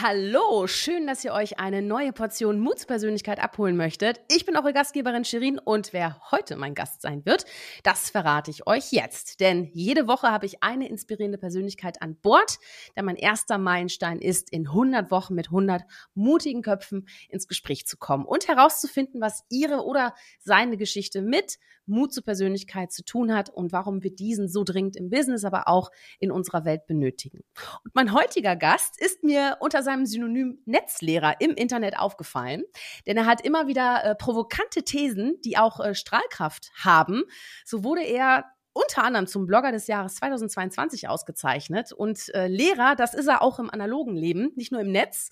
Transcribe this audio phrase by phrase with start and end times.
[0.00, 4.20] Hallo, schön, dass ihr euch eine neue Portion Mutspersönlichkeit abholen möchtet.
[4.28, 7.46] Ich bin eure Gastgeberin Shirin und wer heute mein Gast sein wird,
[7.82, 9.40] das verrate ich euch jetzt.
[9.40, 12.58] Denn jede Woche habe ich eine inspirierende Persönlichkeit an Bord,
[12.94, 15.82] der mein erster Meilenstein ist, in 100 Wochen mit 100
[16.14, 22.12] mutigen Köpfen ins Gespräch zu kommen und herauszufinden, was ihre oder seine Geschichte mit Mut
[22.12, 25.90] zur Persönlichkeit zu tun hat und warum wir diesen so dringend im Business, aber auch
[26.18, 27.40] in unserer Welt benötigen.
[27.84, 32.62] Und mein heutiger Gast ist mir unter seinem Synonym Netzlehrer im Internet aufgefallen,
[33.06, 37.24] denn er hat immer wieder äh, provokante Thesen, die auch äh, Strahlkraft haben.
[37.64, 38.44] So wurde er
[38.78, 41.92] unter anderem zum Blogger des Jahres 2022 ausgezeichnet.
[41.92, 45.30] Und äh, Lehrer, das ist er auch im analogen Leben, nicht nur im Netz.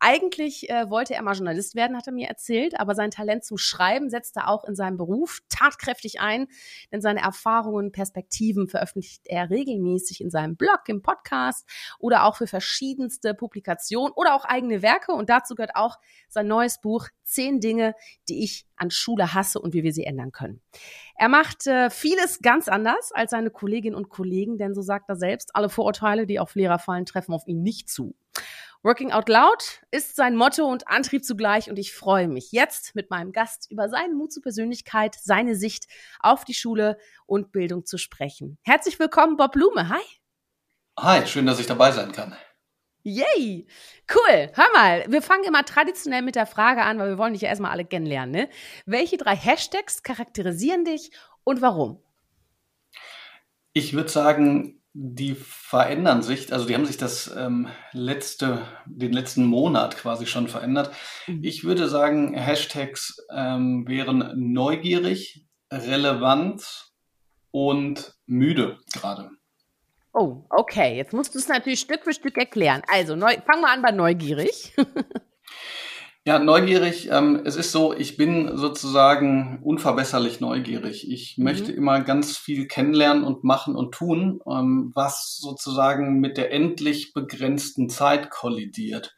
[0.00, 3.56] Eigentlich äh, wollte er mal Journalist werden, hat er mir erzählt, aber sein Talent zum
[3.56, 6.48] Schreiben setzt er auch in seinem Beruf tatkräftig ein,
[6.90, 11.68] denn seine Erfahrungen Perspektiven veröffentlicht er regelmäßig in seinem Blog, im Podcast
[12.00, 15.12] oder auch für verschiedenste Publikationen oder auch eigene Werke.
[15.12, 17.94] Und dazu gehört auch sein neues Buch Zehn Dinge,
[18.28, 20.60] die ich an Schule hasse und wie wir sie ändern können.
[21.16, 25.16] Er macht äh, vieles ganz anders als seine Kolleginnen und Kollegen, denn so sagt er
[25.16, 28.14] selbst, alle Vorurteile, die auf Lehrer fallen, treffen auf ihn nicht zu.
[28.84, 33.10] Working Out Loud ist sein Motto und Antrieb zugleich und ich freue mich jetzt mit
[33.10, 35.88] meinem Gast über seinen Mut zur Persönlichkeit, seine Sicht
[36.20, 38.56] auf die Schule und Bildung zu sprechen.
[38.62, 39.88] Herzlich willkommen, Bob Blume.
[39.88, 40.00] Hi.
[40.96, 42.36] Hi, schön, dass ich dabei sein kann.
[43.08, 43.66] Yay!
[44.12, 44.50] Cool.
[44.54, 47.48] Hör mal, wir fangen immer traditionell mit der Frage an, weil wir wollen dich ja
[47.48, 48.32] erstmal alle kennenlernen.
[48.32, 48.48] Ne?
[48.84, 51.10] Welche drei Hashtags charakterisieren dich
[51.44, 52.02] und warum?
[53.72, 59.44] Ich würde sagen, die verändern sich, also die haben sich das ähm, letzte, den letzten
[59.44, 60.94] Monat quasi schon verändert.
[61.26, 61.44] Mhm.
[61.44, 66.92] Ich würde sagen, Hashtags ähm, wären neugierig, relevant
[67.50, 69.30] und müde gerade.
[70.12, 70.96] Oh, okay.
[70.96, 72.82] Jetzt musst du es natürlich Stück für Stück erklären.
[72.88, 74.74] Also, neu, fangen wir an bei neugierig.
[76.24, 77.08] ja, neugierig.
[77.10, 81.10] Ähm, es ist so, ich bin sozusagen unverbesserlich neugierig.
[81.10, 81.44] Ich mhm.
[81.44, 87.12] möchte immer ganz viel kennenlernen und machen und tun, ähm, was sozusagen mit der endlich
[87.12, 89.14] begrenzten Zeit kollidiert.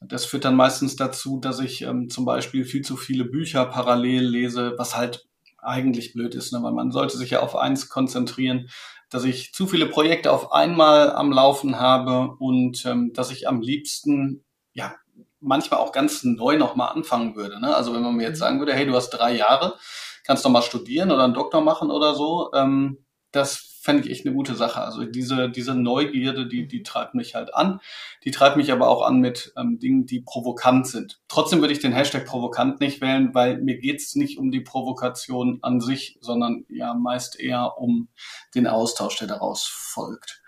[0.00, 4.24] Das führt dann meistens dazu, dass ich ähm, zum Beispiel viel zu viele Bücher parallel
[4.24, 5.26] lese, was halt
[5.62, 6.62] eigentlich blöd ist, ne?
[6.62, 8.68] weil man sollte sich ja auf eins konzentrieren
[9.10, 13.60] dass ich zu viele Projekte auf einmal am Laufen habe und ähm, dass ich am
[13.60, 14.94] liebsten ja
[15.40, 17.60] manchmal auch ganz neu nochmal anfangen würde.
[17.60, 17.74] Ne?
[17.74, 18.40] Also wenn man mir jetzt mhm.
[18.40, 19.76] sagen würde, hey, du hast drei Jahre,
[20.24, 23.05] kannst doch mal studieren oder einen Doktor machen oder so, ähm,
[23.36, 24.80] das fände ich echt eine gute Sache.
[24.82, 27.80] Also diese, diese Neugierde, die, die treibt mich halt an.
[28.24, 31.20] Die treibt mich aber auch an mit ähm, Dingen, die provokant sind.
[31.28, 35.60] Trotzdem würde ich den Hashtag provokant nicht wählen, weil mir geht's nicht um die Provokation
[35.62, 38.08] an sich, sondern ja meist eher um
[38.56, 40.42] den Austausch, der daraus folgt.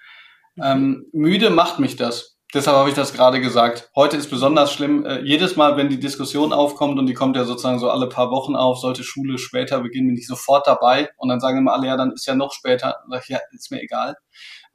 [0.57, 0.63] Mhm.
[0.65, 2.38] Ähm, müde macht mich das.
[2.55, 3.91] Deshalb habe ich das gerade gesagt.
[3.95, 5.05] Heute ist besonders schlimm.
[5.05, 8.31] Äh, jedes Mal, wenn die Diskussion aufkommt und die kommt ja sozusagen so alle paar
[8.31, 11.11] Wochen auf, sollte Schule später beginnen, bin ich sofort dabei.
[11.19, 12.97] Und dann sagen immer alle, ja, dann ist ja noch später.
[13.03, 14.17] Dann sag ich, ja, ist mir egal.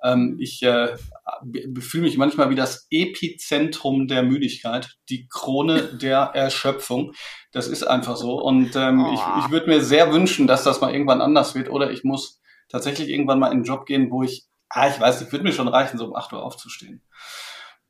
[0.04, 0.96] Ähm, ich äh,
[1.80, 7.14] fühle mich manchmal wie das Epizentrum der Müdigkeit, die Krone der Erschöpfung.
[7.54, 8.40] Das ist einfach so.
[8.40, 9.14] Und ähm, oh.
[9.16, 11.72] ich, ich würde mir sehr wünschen, dass das mal irgendwann anders wird.
[11.72, 15.22] Oder ich muss tatsächlich irgendwann mal in einen Job gehen, wo ich, ah, ich weiß
[15.22, 17.02] nicht, würde mir schon reichen, so um acht Uhr aufzustehen.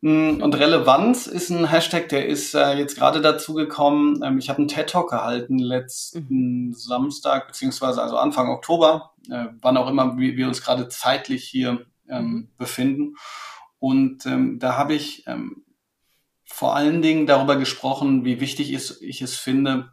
[0.03, 4.21] Mm, und Relevanz ist ein Hashtag, der ist äh, jetzt gerade dazu gekommen.
[4.21, 6.73] Ähm, ich habe einen TED Talk gehalten letzten mhm.
[6.73, 11.85] Samstag, beziehungsweise also Anfang Oktober, äh, wann auch immer wir, wir uns gerade zeitlich hier
[12.09, 12.49] ähm, mhm.
[12.57, 13.15] befinden.
[13.79, 15.25] Und ähm, da habe ich
[16.45, 19.91] vor allen Dingen darüber gesprochen, wie wichtig ist, ich es finde,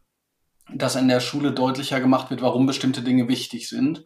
[0.72, 4.04] dass in der Schule deutlicher gemacht wird, warum bestimmte Dinge wichtig sind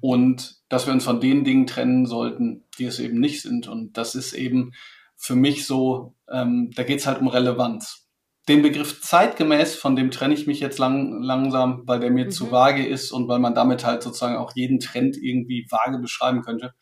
[0.00, 3.68] und dass wir uns von den Dingen trennen sollten, die es eben nicht sind.
[3.68, 4.72] Und das ist eben
[5.18, 8.06] für mich so, ähm, da geht's halt um Relevanz.
[8.48, 12.30] Den Begriff zeitgemäß, von dem trenne ich mich jetzt lang, langsam, weil der mir mhm.
[12.30, 16.40] zu vage ist und weil man damit halt sozusagen auch jeden Trend irgendwie vage beschreiben
[16.42, 16.72] könnte.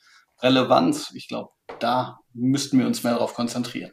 [0.43, 1.51] Relevanz, ich glaube,
[1.81, 3.91] da müssten wir uns mehr darauf konzentrieren.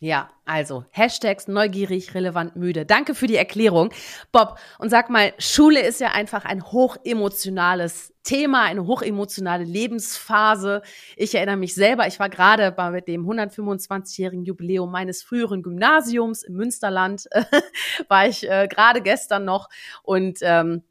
[0.00, 2.86] Ja, also Hashtags neugierig, relevant, müde.
[2.86, 3.90] Danke für die Erklärung.
[4.30, 10.82] Bob, und sag mal, Schule ist ja einfach ein hochemotionales Thema, eine hochemotionale Lebensphase.
[11.16, 16.54] Ich erinnere mich selber, ich war gerade bei dem 125-jährigen Jubiläum meines früheren Gymnasiums im
[16.54, 17.28] Münsterland,
[18.08, 19.68] war ich äh, gerade gestern noch
[20.04, 20.84] und ähm,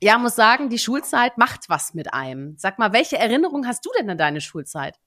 [0.00, 2.56] ja, muss sagen, die Schulzeit macht was mit einem.
[2.56, 4.98] Sag mal, welche Erinnerung hast du denn an deine Schulzeit?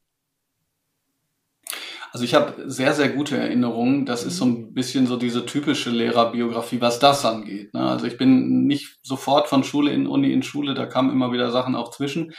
[2.11, 4.05] Also ich habe sehr, sehr gute Erinnerungen.
[4.05, 4.73] Das ist so ein mhm.
[4.73, 7.73] bisschen so diese typische Lehrerbiografie, was das angeht.
[7.73, 7.81] Ne?
[7.81, 11.51] Also ich bin nicht sofort von Schule in Uni in Schule, da kamen immer wieder
[11.51, 12.33] Sachen auch zwischen.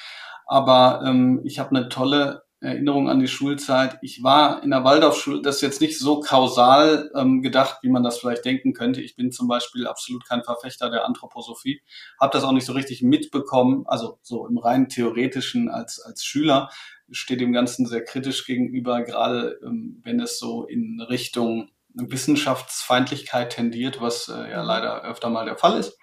[0.46, 3.98] Aber ähm, ich habe eine tolle Erinnerung an die Schulzeit.
[4.02, 8.02] Ich war in der Waldorfschule, das ist jetzt nicht so kausal ähm, gedacht, wie man
[8.02, 9.00] das vielleicht denken könnte.
[9.00, 11.80] Ich bin zum Beispiel absolut kein Verfechter der Anthroposophie,
[12.20, 16.68] habe das auch nicht so richtig mitbekommen, also so im rein theoretischen als, als Schüler
[17.10, 24.00] steht dem Ganzen sehr kritisch gegenüber, gerade ähm, wenn es so in Richtung Wissenschaftsfeindlichkeit tendiert,
[24.00, 25.98] was äh, ja leider öfter mal der Fall ist.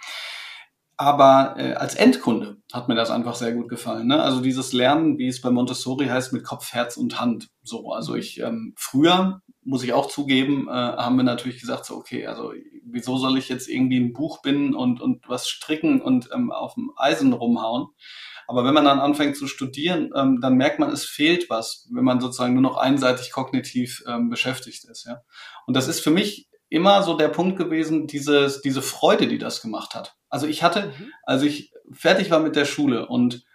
[0.98, 4.08] Aber äh, als Endkunde hat mir das einfach sehr gut gefallen.
[4.08, 4.22] Ne?
[4.22, 7.50] Also dieses Lernen, wie es bei Montessori heißt, mit Kopf, Herz und Hand.
[7.64, 11.96] So, also ich ähm, früher muss ich auch zugeben, äh, haben wir natürlich gesagt, so
[11.96, 12.54] okay, also
[12.86, 16.76] wieso soll ich jetzt irgendwie ein Buch binden und und was stricken und ähm, auf
[16.76, 17.88] dem Eisen rumhauen?
[18.48, 22.04] Aber wenn man dann anfängt zu studieren, ähm, dann merkt man, es fehlt was, wenn
[22.04, 25.06] man sozusagen nur noch einseitig kognitiv ähm, beschäftigt ist.
[25.06, 25.22] Ja?
[25.66, 29.62] Und das ist für mich immer so der Punkt gewesen, diese, diese Freude, die das
[29.62, 30.16] gemacht hat.
[30.30, 31.12] Also ich hatte, mhm.
[31.24, 33.46] als ich fertig war mit der Schule und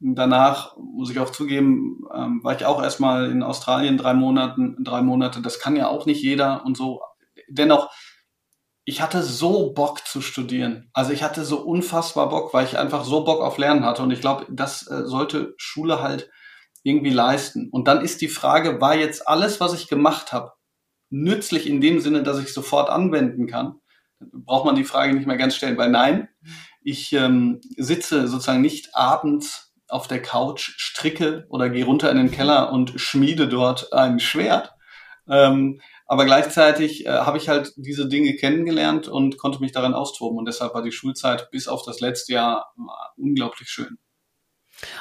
[0.00, 5.02] danach, muss ich auch zugeben, ähm, war ich auch erstmal in Australien drei Monaten, drei
[5.02, 5.42] Monate.
[5.42, 7.02] Das kann ja auch nicht jeder und so.
[7.48, 7.90] Dennoch,
[8.84, 10.90] ich hatte so Bock zu studieren.
[10.92, 14.02] Also ich hatte so unfassbar Bock, weil ich einfach so Bock auf Lernen hatte.
[14.02, 16.30] Und ich glaube, das äh, sollte Schule halt
[16.82, 17.68] irgendwie leisten.
[17.70, 20.52] Und dann ist die Frage, war jetzt alles, was ich gemacht habe,
[21.10, 23.80] nützlich in dem Sinne, dass ich sofort anwenden kann?
[24.20, 26.28] braucht man die Frage nicht mehr ganz stellen, weil nein,
[26.82, 32.30] ich ähm, sitze sozusagen nicht abends auf der Couch, stricke oder gehe runter in den
[32.30, 34.72] Keller und schmiede dort ein Schwert.
[35.28, 35.80] Ähm,
[36.10, 40.38] aber gleichzeitig äh, habe ich halt diese Dinge kennengelernt und konnte mich darin austoben.
[40.38, 42.74] Und deshalb war die Schulzeit bis auf das letzte Jahr
[43.16, 43.96] unglaublich schön.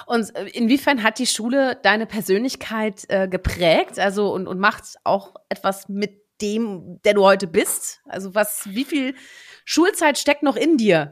[0.06, 3.98] Und äh, inwiefern hat die Schule deine Persönlichkeit äh, geprägt?
[3.98, 6.12] Also und, und macht auch etwas mit
[6.44, 8.02] dem, der du heute bist?
[8.06, 9.16] Also was, wie viel
[9.66, 11.12] Schulzeit steckt noch in dir?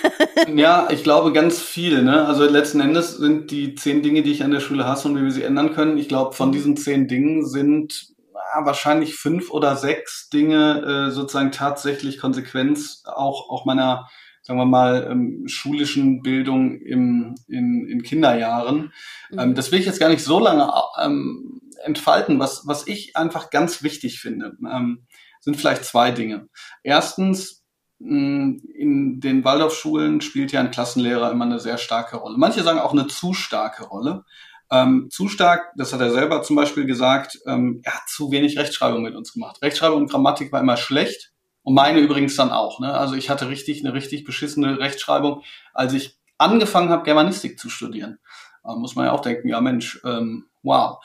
[0.54, 2.02] ja, ich glaube ganz viel.
[2.02, 2.26] Ne?
[2.26, 5.24] Also letzten Endes sind die zehn Dinge, die ich an der Schule hasse und wie
[5.24, 5.96] wir sie ändern können.
[5.96, 8.17] Ich glaube, von diesen zehn Dingen sind
[8.62, 14.08] wahrscheinlich fünf oder sechs Dinge äh, sozusagen tatsächlich Konsequenz auch, auch meiner
[14.48, 18.92] sagen wir mal, ähm, schulischen Bildung im, in, in Kinderjahren.
[19.30, 19.38] Mhm.
[19.38, 22.38] Ähm, das will ich jetzt gar nicht so lange ähm, entfalten.
[22.38, 25.06] Was, was ich einfach ganz wichtig finde, ähm,
[25.40, 26.48] sind vielleicht zwei Dinge.
[26.82, 27.58] Erstens,
[28.00, 32.38] in den Waldorfschulen spielt ja ein Klassenlehrer immer eine sehr starke Rolle.
[32.38, 34.24] Manche sagen auch eine zu starke Rolle.
[34.70, 38.58] Ähm, zu stark, das hat er selber zum Beispiel gesagt, ähm, er hat zu wenig
[38.58, 39.62] Rechtschreibung mit uns gemacht.
[39.62, 41.32] Rechtschreibung und Grammatik war immer schlecht
[41.62, 42.80] und meine übrigens dann auch.
[42.80, 42.92] Ne?
[42.92, 45.42] Also ich hatte richtig eine richtig beschissene Rechtschreibung,
[45.72, 48.18] als ich angefangen habe, Germanistik zu studieren.
[48.62, 50.98] Da muss man ja auch denken, ja Mensch, ähm, wow.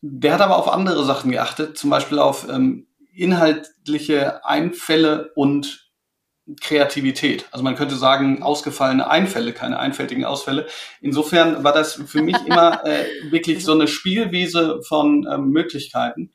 [0.00, 5.83] Der hat aber auf andere Sachen geachtet, zum Beispiel auf ähm, inhaltliche Einfälle und
[6.60, 7.46] Kreativität.
[7.52, 10.66] Also man könnte sagen, ausgefallene Einfälle, keine einfältigen Ausfälle.
[11.00, 16.32] Insofern war das für mich immer äh, wirklich so eine Spielwiese von ähm, Möglichkeiten.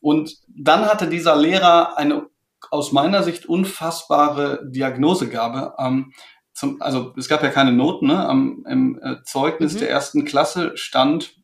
[0.00, 2.26] Und dann hatte dieser Lehrer eine
[2.70, 5.74] aus meiner Sicht unfassbare Diagnosegabe.
[5.78, 6.12] Ähm,
[6.52, 8.26] zum, also es gab ja keine Noten, ne?
[8.26, 9.78] Am, Im äh, Zeugnis mhm.
[9.78, 11.34] der ersten Klasse stand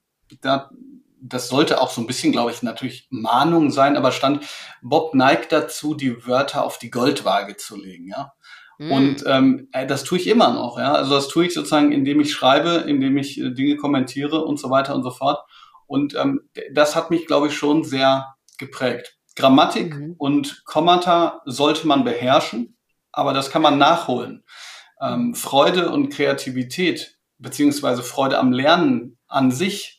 [0.42, 0.70] da
[1.20, 4.46] das sollte auch so ein bisschen, glaube ich, natürlich Mahnung sein, aber stand,
[4.82, 8.32] Bob neigt dazu, die Wörter auf die Goldwaage zu legen, ja.
[8.78, 8.92] Mm.
[8.92, 10.92] Und ähm, äh, das tue ich immer noch, ja.
[10.92, 14.70] Also das tue ich sozusagen, indem ich schreibe, indem ich äh, Dinge kommentiere und so
[14.70, 15.40] weiter und so fort.
[15.86, 19.16] Und ähm, das hat mich, glaube ich, schon sehr geprägt.
[19.34, 20.14] Grammatik mhm.
[20.18, 22.76] und Kommata sollte man beherrschen,
[23.12, 24.44] aber das kann man nachholen.
[25.00, 29.97] Ähm, Freude und Kreativität beziehungsweise Freude am Lernen an sich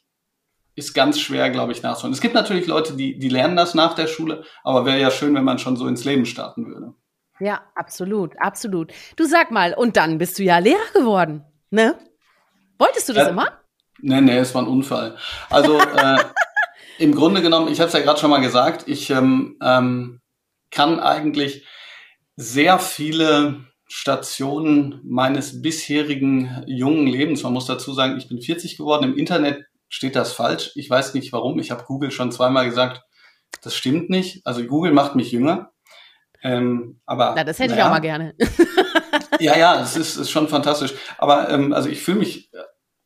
[0.79, 2.13] ist ganz schwer, glaube ich, nachzuholen.
[2.13, 5.35] Es gibt natürlich Leute, die, die lernen das nach der Schule, aber wäre ja schön,
[5.35, 6.93] wenn man schon so ins Leben starten würde.
[7.39, 8.91] Ja, absolut, absolut.
[9.15, 11.95] Du sag mal, und dann bist du ja Lehrer geworden, ne?
[12.77, 13.59] Wolltest du das ja, immer?
[14.01, 15.17] Nee, nee, es war ein Unfall.
[15.49, 16.17] Also äh,
[16.97, 20.21] im Grunde genommen, ich habe es ja gerade schon mal gesagt, ich ähm, ähm,
[20.71, 21.65] kann eigentlich
[22.35, 29.05] sehr viele Stationen meines bisherigen jungen Lebens, man muss dazu sagen, ich bin 40 geworden,
[29.05, 30.71] im Internet steht das falsch.
[30.75, 31.59] Ich weiß nicht warum.
[31.59, 33.01] Ich habe Google schon zweimal gesagt,
[33.61, 34.45] das stimmt nicht.
[34.45, 35.71] Also Google macht mich jünger.
[36.41, 38.35] Ähm, aber ja, das hätte naja, ich auch mal gerne.
[39.39, 40.93] ja, ja, es ist, ist schon fantastisch.
[41.17, 42.49] Aber ähm, also ich fühle mich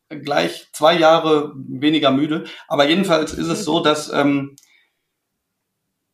[0.08, 2.44] äh, gleich zwei Jahre weniger müde.
[2.68, 4.54] Aber jedenfalls ist es so, dass ähm,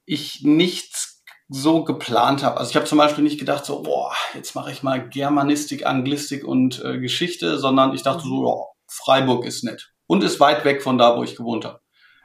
[0.06, 2.58] ich nichts so geplant habe.
[2.58, 6.44] Also ich habe zum Beispiel nicht gedacht so, boah, jetzt mache ich mal Germanistik, Anglistik
[6.44, 10.82] und äh, Geschichte, sondern ich dachte so, ja, Freiburg ist nett und ist weit weg
[10.82, 11.78] von da, wo ich gewohnt habe.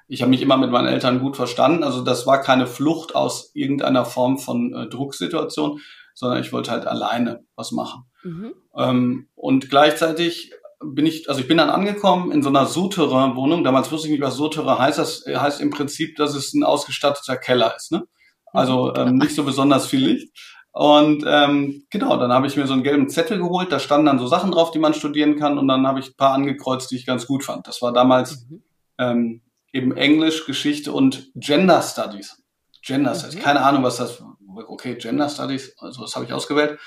[0.08, 1.84] ich habe mich immer mit meinen Eltern gut verstanden.
[1.84, 5.80] Also das war keine Flucht aus irgendeiner Form von äh, Drucksituation,
[6.16, 8.06] sondern ich wollte halt alleine was machen.
[8.24, 8.56] Mhm.
[8.76, 10.52] Ähm, und gleichzeitig
[10.84, 13.64] bin ich, also ich bin dann angekommen in so einer Souterrain-Wohnung.
[13.64, 14.98] Damals wusste ich nicht, was Souterrain heißt.
[14.98, 17.92] Das heißt im Prinzip, dass es ein ausgestatteter Keller ist.
[17.92, 18.08] Ne?
[18.52, 19.10] Also mhm.
[19.10, 20.34] ähm, nicht so besonders viel Licht.
[20.78, 24.20] Und ähm, genau, dann habe ich mir so einen gelben Zettel geholt, da standen dann
[24.20, 26.98] so Sachen drauf, die man studieren kann, und dann habe ich ein paar angekreuzt, die
[26.98, 27.66] ich ganz gut fand.
[27.66, 28.64] Das war damals mhm.
[28.98, 29.42] ähm,
[29.72, 32.44] eben Englisch, Geschichte und Gender Studies.
[32.82, 33.44] Gender Studies, mhm.
[33.44, 34.22] keine Ahnung, was das.
[34.68, 36.78] Okay, Gender Studies, also das habe ich ausgewählt.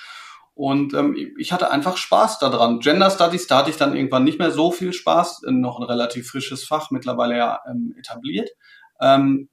[0.53, 2.81] Und ähm, ich hatte einfach Spaß daran.
[2.81, 6.29] Gender Studies, da hatte ich dann irgendwann nicht mehr so viel Spaß, noch ein relativ
[6.29, 8.51] frisches Fach, mittlerweile ja ähm, etabliert.
[9.01, 9.49] Ähm,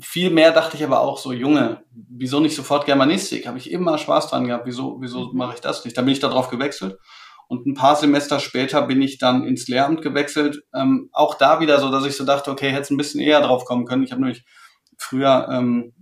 [0.00, 3.46] viel mehr dachte ich aber auch so, Junge, wieso nicht sofort Germanistik?
[3.46, 5.38] Habe ich immer Spaß dran gehabt, wieso, wieso mhm.
[5.38, 5.96] mache ich das nicht?
[5.96, 6.98] Dann bin ich darauf gewechselt.
[7.48, 10.62] Und ein paar Semester später bin ich dann ins Lehramt gewechselt.
[10.74, 13.40] Ähm, auch da wieder so, dass ich so dachte, okay, hätte es ein bisschen eher
[13.40, 14.02] drauf kommen können.
[14.02, 14.44] Ich habe nämlich
[14.98, 15.94] früher, ähm,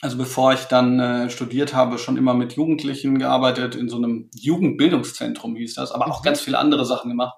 [0.00, 4.30] also bevor ich dann äh, studiert habe, schon immer mit Jugendlichen gearbeitet, in so einem
[4.32, 6.24] Jugendbildungszentrum hieß das, aber auch mhm.
[6.24, 7.34] ganz viele andere Sachen gemacht.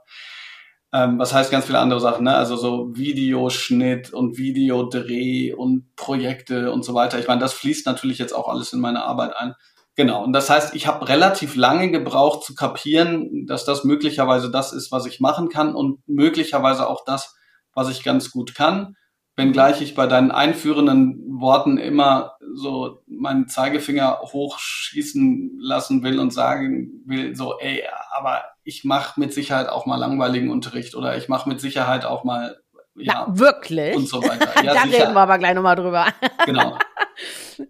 [0.92, 2.34] Ähm, was heißt ganz viele andere Sachen, ne?
[2.34, 7.18] Also so Videoschnitt und Videodreh und Projekte und so weiter.
[7.18, 9.54] Ich meine, das fließt natürlich jetzt auch alles in meine Arbeit ein.
[9.96, 10.22] Genau.
[10.24, 14.92] Und das heißt, ich habe relativ lange gebraucht zu kapieren, dass das möglicherweise das ist,
[14.92, 17.36] was ich machen kann und möglicherweise auch das,
[17.74, 18.96] was ich ganz gut kann
[19.36, 27.02] wenngleich ich bei deinen einführenden Worten immer so meinen Zeigefinger hochschießen lassen will und sagen
[27.06, 31.48] will, so, ey, aber ich mache mit Sicherheit auch mal langweiligen Unterricht oder ich mache
[31.48, 32.56] mit Sicherheit auch mal
[32.94, 33.96] ja, Na, wirklich?
[33.96, 34.50] Und so weiter.
[34.64, 35.04] Ja, da sicher.
[35.04, 36.06] reden wir aber gleich nochmal drüber.
[36.46, 36.76] Genau.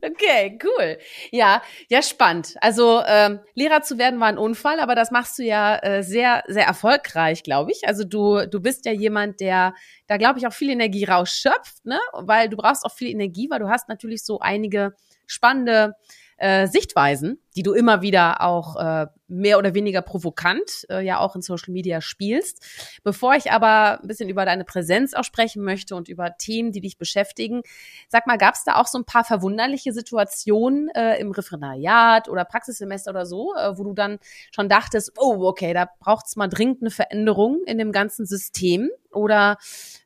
[0.02, 0.98] okay, cool.
[1.30, 2.54] Ja, ja, spannend.
[2.60, 6.42] Also ähm, Lehrer zu werden war ein Unfall, aber das machst du ja äh, sehr,
[6.46, 7.86] sehr erfolgreich, glaube ich.
[7.86, 9.74] Also du, du bist ja jemand, der
[10.06, 11.98] da, glaube ich, auch viel Energie rausschöpft, ne?
[12.12, 14.94] Weil du brauchst auch viel Energie, weil du hast natürlich so einige
[15.26, 15.94] spannende
[16.38, 21.36] äh, Sichtweisen, die du immer wieder auch äh, mehr oder weniger provokant äh, ja auch
[21.36, 22.64] in Social Media spielst.
[23.02, 26.80] Bevor ich aber ein bisschen über deine Präsenz auch sprechen möchte und über Themen, die
[26.80, 27.62] dich beschäftigen,
[28.08, 32.44] sag mal, gab es da auch so ein paar verwunderliche Situationen äh, im Referendariat oder
[32.44, 34.18] Praxissemester oder so, äh, wo du dann
[34.54, 38.90] schon dachtest, oh, okay, da braucht es mal dringend eine Veränderung in dem ganzen System
[39.10, 39.58] oder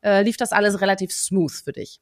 [0.03, 2.01] äh, lief das alles relativ smooth für dich?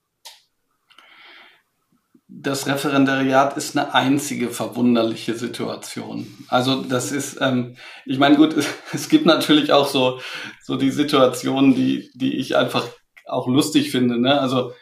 [2.29, 6.27] Das Referendariat ist eine einzige verwunderliche Situation.
[6.49, 7.77] Also das ist, ähm,
[8.07, 10.21] ich meine, gut, es, es, gibt natürlich auch so,
[10.63, 12.89] so die Situationen, die, die ich einfach
[13.27, 14.19] auch lustig finde.
[14.19, 14.41] Ne?
[14.41, 14.73] Also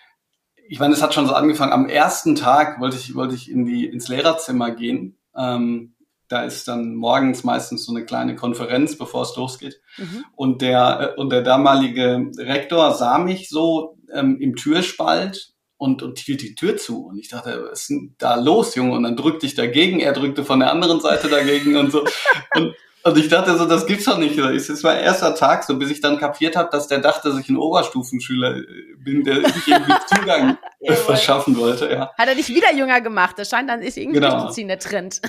[0.68, 1.72] ich meine, es hat schon so angefangen.
[1.72, 5.18] Am ersten Tag wollte ich, wollte ich in die, ins Lehrerzimmer gehen.
[5.36, 5.94] Ähm,
[6.28, 9.82] da ist dann morgens meistens so eine kleine Konferenz, bevor es losgeht.
[9.98, 10.24] Mhm.
[10.34, 15.51] Und der, äh, und der damalige Rektor sah mich so ähm, im Türspalt
[15.82, 17.06] und, und hielt die Tür zu.
[17.06, 18.92] Und ich dachte, was ist denn da los, Junge?
[18.92, 22.04] Und dann drückte ich dagegen, er drückte von der anderen Seite dagegen und so.
[22.54, 22.74] Und,
[23.04, 24.38] und ich dachte so, das gibt's doch nicht.
[24.38, 27.40] Es ist mein erster Tag, so bis ich dann kapiert habe, dass der dachte, dass
[27.40, 28.64] ich ein Oberstufenschüler äh,
[28.96, 30.56] bin, der sich irgendwie Zugang
[31.04, 31.90] verschaffen wollte.
[31.90, 32.12] Ja.
[32.16, 33.36] Hat er dich wieder jünger gemacht?
[33.40, 34.36] Das scheint dann ist irgendwie genau.
[34.36, 35.20] durchzuziehen, der Trend.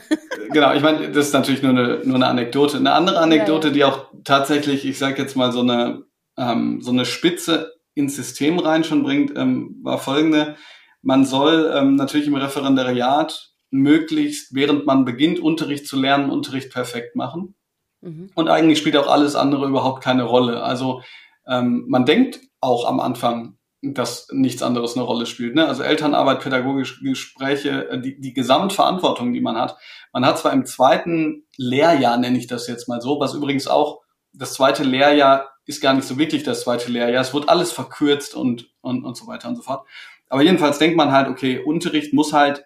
[0.51, 2.77] genau, ich meine, das ist natürlich nur eine, nur eine Anekdote.
[2.77, 3.73] Eine andere Anekdote, ja, ja.
[3.73, 6.03] die auch tatsächlich, ich sage jetzt mal, so eine,
[6.37, 10.55] ähm, so eine Spitze ins System rein schon bringt, ähm, war folgende.
[11.01, 17.15] Man soll ähm, natürlich im Referendariat möglichst, während man beginnt, Unterricht zu lernen, Unterricht perfekt
[17.15, 17.55] machen.
[18.01, 18.29] Mhm.
[18.35, 20.63] Und eigentlich spielt auch alles andere überhaupt keine Rolle.
[20.63, 21.01] Also
[21.47, 25.55] ähm, man denkt auch am Anfang, dass nichts anderes eine Rolle spielt.
[25.55, 25.67] Ne?
[25.67, 29.75] Also Elternarbeit, pädagogische Gespräche, äh, die, die Gesamtverantwortung, die man hat.
[30.13, 34.01] Man hat zwar im zweiten Lehrjahr, nenne ich das jetzt mal so, was übrigens auch
[34.31, 37.21] das zweite Lehrjahr ist gar nicht so wirklich das zweite Lehrjahr.
[37.21, 39.87] Es wird alles verkürzt und, und, und so weiter und so fort.
[40.29, 42.65] Aber jedenfalls denkt man halt, okay, Unterricht muss halt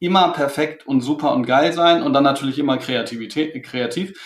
[0.00, 4.18] immer perfekt und super und geil sein und dann natürlich immer Kreativität, kreativ.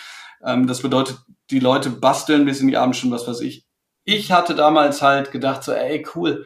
[0.43, 1.19] Ähm, das bedeutet,
[1.51, 3.65] die Leute basteln bis in die Abendstunden, was weiß ich.
[4.03, 6.45] Ich hatte damals halt gedacht, so, ey, cool,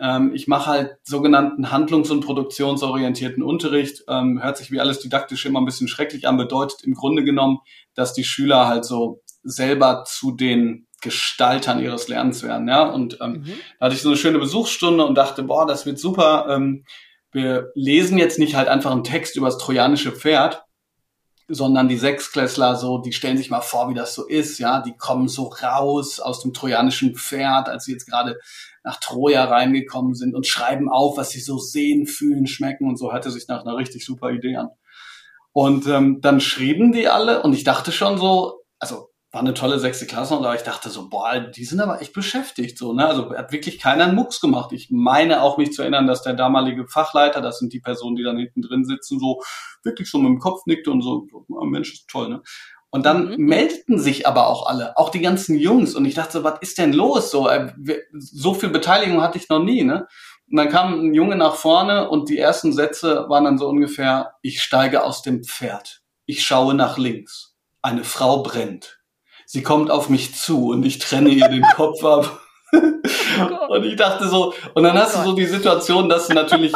[0.00, 4.02] ähm, ich mache halt sogenannten handlungs- und produktionsorientierten Unterricht.
[4.08, 7.58] Ähm, hört sich wie alles didaktisch immer ein bisschen schrecklich an, bedeutet im Grunde genommen,
[7.94, 12.68] dass die Schüler halt so selber zu den Gestaltern ihres Lernens werden.
[12.68, 12.82] Ja?
[12.82, 13.54] Und ähm, mhm.
[13.78, 16.46] da hatte ich so eine schöne Besuchsstunde und dachte, boah, das wird super.
[16.50, 16.84] Ähm,
[17.32, 20.64] wir lesen jetzt nicht halt einfach einen Text über das trojanische Pferd,
[21.48, 24.96] sondern die Sechsklässler so, die stellen sich mal vor, wie das so ist, ja, die
[24.96, 28.38] kommen so raus aus dem trojanischen Pferd, als sie jetzt gerade
[28.84, 33.12] nach Troja reingekommen sind und schreiben auf, was sie so sehen, fühlen, schmecken und so
[33.12, 34.68] hörte sich nach einer richtig super Idee an.
[35.52, 39.78] Und ähm, dann schrieben die alle und ich dachte schon so, also war eine tolle
[39.78, 43.06] sechste Klasse und da ich dachte so, boah, die sind aber echt beschäftigt so, ne?
[43.06, 44.72] Also hat wirklich keiner einen Mucks gemacht.
[44.72, 48.24] Ich meine auch mich zu erinnern, dass der damalige Fachleiter, das sind die Personen, die
[48.24, 49.40] dann hinten drin sitzen, so
[49.84, 52.42] wirklich so mit dem Kopf nickte und so, oh, Mensch, ist toll, ne?
[52.92, 53.44] Und dann mhm.
[53.44, 55.94] meldeten sich aber auch alle, auch die ganzen Jungs.
[55.94, 57.30] Und ich dachte so, was ist denn los?
[57.30, 57.72] So, äh,
[58.18, 60.08] so viel Beteiligung hatte ich noch nie, ne?
[60.50, 64.32] Und dann kam ein Junge nach vorne und die ersten Sätze waren dann so ungefähr,
[64.42, 66.02] ich steige aus dem Pferd.
[66.26, 67.54] Ich schaue nach links.
[67.80, 68.99] Eine Frau brennt
[69.50, 72.40] sie kommt auf mich zu und ich trenne ihr den Kopf ab.
[72.72, 75.24] Oh und ich dachte so, und dann oh hast Gott.
[75.24, 76.72] du so die Situation, dass du natürlich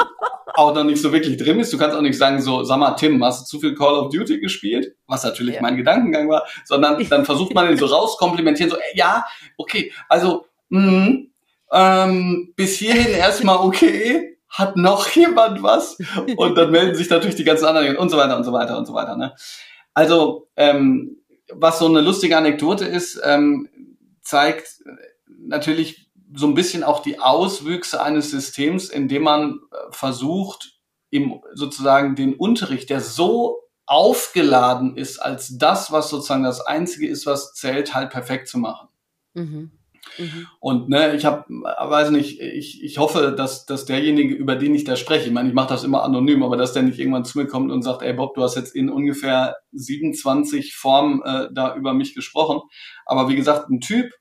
[0.54, 1.72] auch noch nicht so wirklich drin bist.
[1.72, 4.10] Du kannst auch nicht sagen, so, sag mal, Tim, hast du zu viel Call of
[4.10, 4.96] Duty gespielt?
[5.06, 5.62] Was natürlich ja.
[5.62, 9.24] mein Gedankengang war, sondern dann versucht man den so rauskomplimentieren, so, äh, ja,
[9.56, 11.26] okay, also, mh,
[11.70, 15.96] ähm, bis hierhin erstmal okay, hat noch jemand was?
[16.36, 18.86] Und dann melden sich natürlich die ganzen anderen und so weiter und so weiter und
[18.86, 19.16] so weiter.
[19.16, 19.32] Ne?
[19.92, 21.23] Also, ähm,
[21.56, 23.68] was so eine lustige Anekdote ist, ähm,
[24.22, 24.82] zeigt
[25.26, 30.80] natürlich so ein bisschen auch die Auswüchse eines Systems, in dem man äh, versucht,
[31.10, 37.26] im, sozusagen den Unterricht, der so aufgeladen ist als das, was sozusagen das Einzige ist,
[37.26, 38.88] was zählt, halt perfekt zu machen.
[39.34, 39.70] Mhm.
[40.18, 40.46] Mhm.
[40.60, 44.84] Und ne, ich habe, weiß nicht, ich, ich hoffe, dass, dass derjenige, über den ich
[44.84, 47.38] da spreche, ich meine, ich mache das immer anonym, aber dass der nicht irgendwann zu
[47.38, 51.74] mir kommt und sagt, ey Bob, du hast jetzt in ungefähr 27 Formen äh, da
[51.74, 52.60] über mich gesprochen.
[53.06, 54.12] Aber wie gesagt, ein Typ,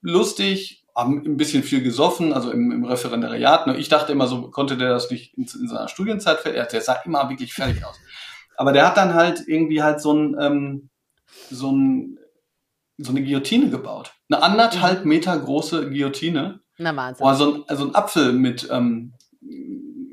[0.00, 3.66] lustig, ein bisschen viel gesoffen, also im, im Referendariat.
[3.66, 3.76] Ne?
[3.78, 6.96] Ich dachte immer so, konnte der das nicht in, in seiner Studienzeit fertig, der sah
[7.04, 7.98] immer wirklich fertig aus.
[8.56, 10.90] Aber der hat dann halt irgendwie halt so ein, ähm,
[11.50, 12.18] so ein
[12.98, 14.12] so eine Guillotine gebaut.
[14.30, 15.08] Eine anderthalb mhm.
[15.08, 16.60] Meter große Guillotine.
[16.78, 17.24] Na Wahnsinn.
[17.24, 19.14] Wo er so ein, also ein Apfel mit ähm,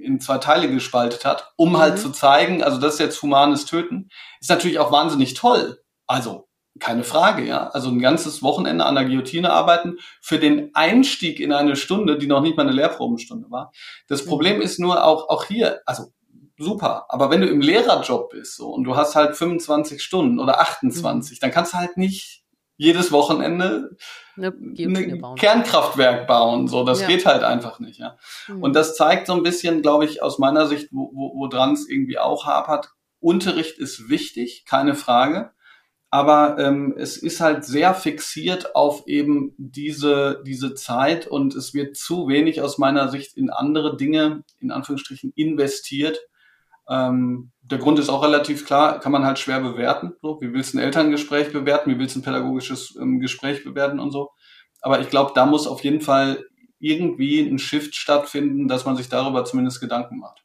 [0.01, 1.95] in zwei Teile gespaltet hat, um halt mhm.
[1.95, 4.09] halt zu zeigen, also das ist jetzt humanes Töten.
[4.39, 5.81] Ist natürlich auch wahnsinnig toll.
[6.07, 7.67] Also keine Frage, ja.
[7.69, 12.27] Also ein ganzes Wochenende an der Guillotine arbeiten für den Einstieg in eine Stunde, die
[12.27, 13.71] noch nicht mal eine Lehrprobenstunde war.
[14.07, 14.29] Das mhm.
[14.29, 16.11] Problem ist nur auch, auch hier, also
[16.57, 17.05] super.
[17.09, 21.37] Aber wenn du im Lehrerjob bist so, und du hast halt 25 Stunden oder 28,
[21.37, 21.41] mhm.
[21.41, 22.38] dann kannst du halt nicht
[22.79, 23.97] jedes Wochenende
[24.37, 26.69] ein Kernkraftwerk bauen.
[26.69, 27.07] So, das ja.
[27.07, 27.99] geht halt einfach nicht.
[27.99, 28.17] Ja.
[28.47, 28.63] Mhm.
[28.63, 31.73] Und das zeigt so ein bisschen, glaube ich, aus meiner Sicht, wo, wo, wo dran
[31.73, 32.93] es irgendwie auch hapert.
[33.19, 35.51] Unterricht ist wichtig, keine Frage.
[36.09, 41.97] Aber ähm, es ist halt sehr fixiert auf eben diese, diese Zeit und es wird
[41.97, 46.17] zu wenig aus meiner Sicht in andere Dinge, in Anführungsstrichen, investiert,
[46.89, 50.13] ähm, der Grund ist auch relativ klar, kann man halt schwer bewerten.
[50.21, 53.99] So, wie willst du ein Elterngespräch bewerten, wie willst du ein pädagogisches ähm, Gespräch bewerten
[53.99, 54.31] und so.
[54.81, 56.43] Aber ich glaube, da muss auf jeden Fall
[56.79, 60.43] irgendwie ein Shift stattfinden, dass man sich darüber zumindest Gedanken macht.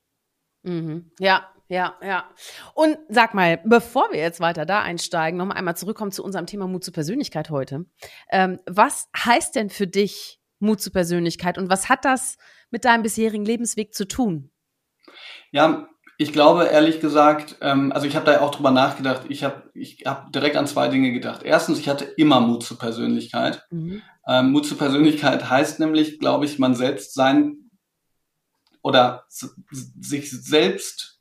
[0.62, 1.12] Mhm.
[1.18, 2.28] Ja, ja, ja.
[2.74, 6.66] Und sag mal, bevor wir jetzt weiter da einsteigen, nochmal einmal zurückkommen zu unserem Thema
[6.66, 7.87] Mut zur Persönlichkeit heute.
[8.30, 12.37] Ähm, was heißt denn für dich Mut zur Persönlichkeit und was hat das
[12.70, 14.50] mit deinem bisherigen Lebensweg zu tun?
[15.52, 19.22] Ja, ich glaube ehrlich gesagt, ähm, also ich habe da auch drüber nachgedacht.
[19.29, 21.42] Ich habe ich hab direkt an zwei Dinge gedacht.
[21.42, 23.64] Erstens, ich hatte immer Mut zur Persönlichkeit.
[23.70, 24.03] Mhm.
[24.27, 27.70] Ähm, Mut zur Persönlichkeit heißt nämlich, glaube ich, man selbst sein
[28.83, 31.13] oder sich selbst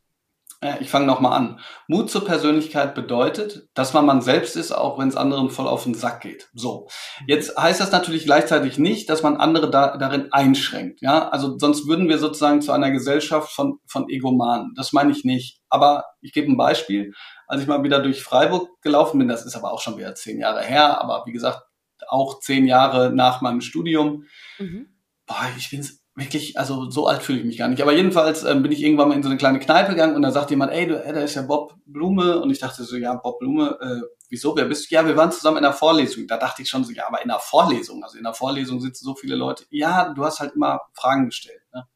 [0.79, 1.59] ich fange nochmal an.
[1.87, 5.83] Mut zur Persönlichkeit bedeutet, dass man man selbst ist, auch wenn es anderen voll auf
[5.83, 6.49] den Sack geht.
[6.53, 6.87] So.
[7.27, 11.01] Jetzt heißt das natürlich gleichzeitig nicht, dass man andere da, darin einschränkt.
[11.01, 14.73] Ja, also sonst würden wir sozusagen zu einer Gesellschaft von, von Egomanen.
[14.75, 15.59] Das meine ich nicht.
[15.69, 17.13] Aber ich gebe ein Beispiel.
[17.47, 20.39] Als ich mal wieder durch Freiburg gelaufen bin, das ist aber auch schon wieder zehn
[20.39, 21.61] Jahre her, aber wie gesagt,
[22.07, 24.25] auch zehn Jahre nach meinem Studium.
[24.59, 24.87] Mhm.
[25.25, 27.81] Boah, ich bin wirklich, also so alt fühle ich mich gar nicht.
[27.81, 30.31] Aber jedenfalls ähm, bin ich irgendwann mal in so eine kleine Kneipe gegangen und da
[30.31, 32.39] sagt jemand, ey, du, ey, da ist ja Bob Blume.
[32.39, 34.95] Und ich dachte so, ja, Bob Blume, äh, wieso, wer bist du?
[34.95, 36.27] Ja, wir waren zusammen in der Vorlesung.
[36.27, 39.05] Da dachte ich schon so, ja, aber in der Vorlesung, also in der Vorlesung sitzen
[39.05, 39.65] so viele Leute.
[39.71, 41.61] Ja, du hast halt immer Fragen gestellt.
[41.73, 41.87] Ne?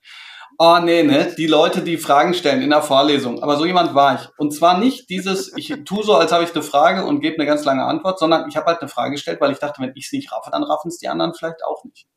[0.60, 1.36] Oh nee, ne?
[1.38, 3.44] Die Leute, die Fragen stellen in der Vorlesung.
[3.44, 4.30] Aber so jemand war ich.
[4.40, 7.46] Und zwar nicht dieses, ich tu so, als habe ich eine Frage und gebe eine
[7.46, 10.08] ganz lange Antwort, sondern ich habe halt eine Frage gestellt, weil ich dachte, wenn ich
[10.08, 12.08] es nicht raffe, dann raffen es die anderen vielleicht auch nicht.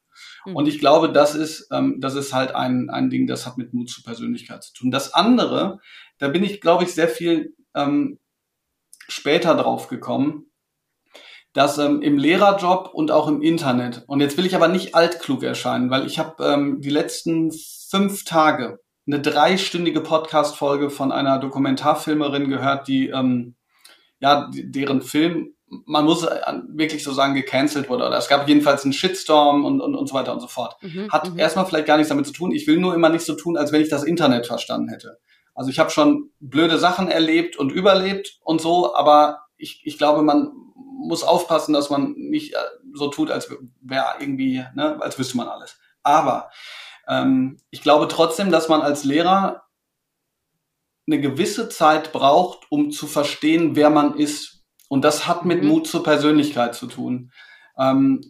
[0.46, 0.56] Mhm.
[0.56, 3.72] Und ich glaube, das ist, ähm, das ist halt ein, ein Ding, das hat mit
[3.72, 4.90] Mut zur Persönlichkeit zu tun.
[4.90, 5.78] Das andere,
[6.18, 8.18] da bin ich, glaube ich, sehr viel ähm,
[9.08, 10.50] später drauf gekommen,
[11.52, 15.42] dass ähm, im Lehrerjob und auch im Internet, und jetzt will ich aber nicht altklug
[15.42, 17.50] erscheinen, weil ich habe ähm, die letzten
[17.90, 23.56] fünf Tage eine dreistündige Podcast-Folge von einer Dokumentarfilmerin gehört, die ähm,
[24.20, 25.54] ja, deren Film
[25.86, 26.26] man muss
[26.68, 28.06] wirklich so sagen, gecancelt wurde.
[28.06, 30.76] Oder es gab jedenfalls einen Shitstorm und, und, und so weiter und so fort.
[30.82, 31.38] Mhm, Hat mhm.
[31.38, 32.52] erstmal vielleicht gar nichts damit zu tun.
[32.52, 35.18] Ich will nur immer nicht so tun, als wenn ich das Internet verstanden hätte.
[35.54, 40.22] Also ich habe schon blöde Sachen erlebt und überlebt und so, aber ich, ich glaube,
[40.22, 40.50] man
[41.02, 42.58] muss aufpassen, dass man nicht äh,
[42.94, 45.78] so tut, als wäre irgendwie, ne, als wüsste man alles.
[46.02, 46.50] Aber
[47.08, 49.64] ähm, ich glaube trotzdem, dass man als Lehrer
[51.06, 54.59] eine gewisse Zeit braucht, um zu verstehen, wer man ist.
[54.90, 55.68] Und das hat mit mhm.
[55.68, 57.30] Mut zur Persönlichkeit zu tun.
[57.78, 58.20] Ähm,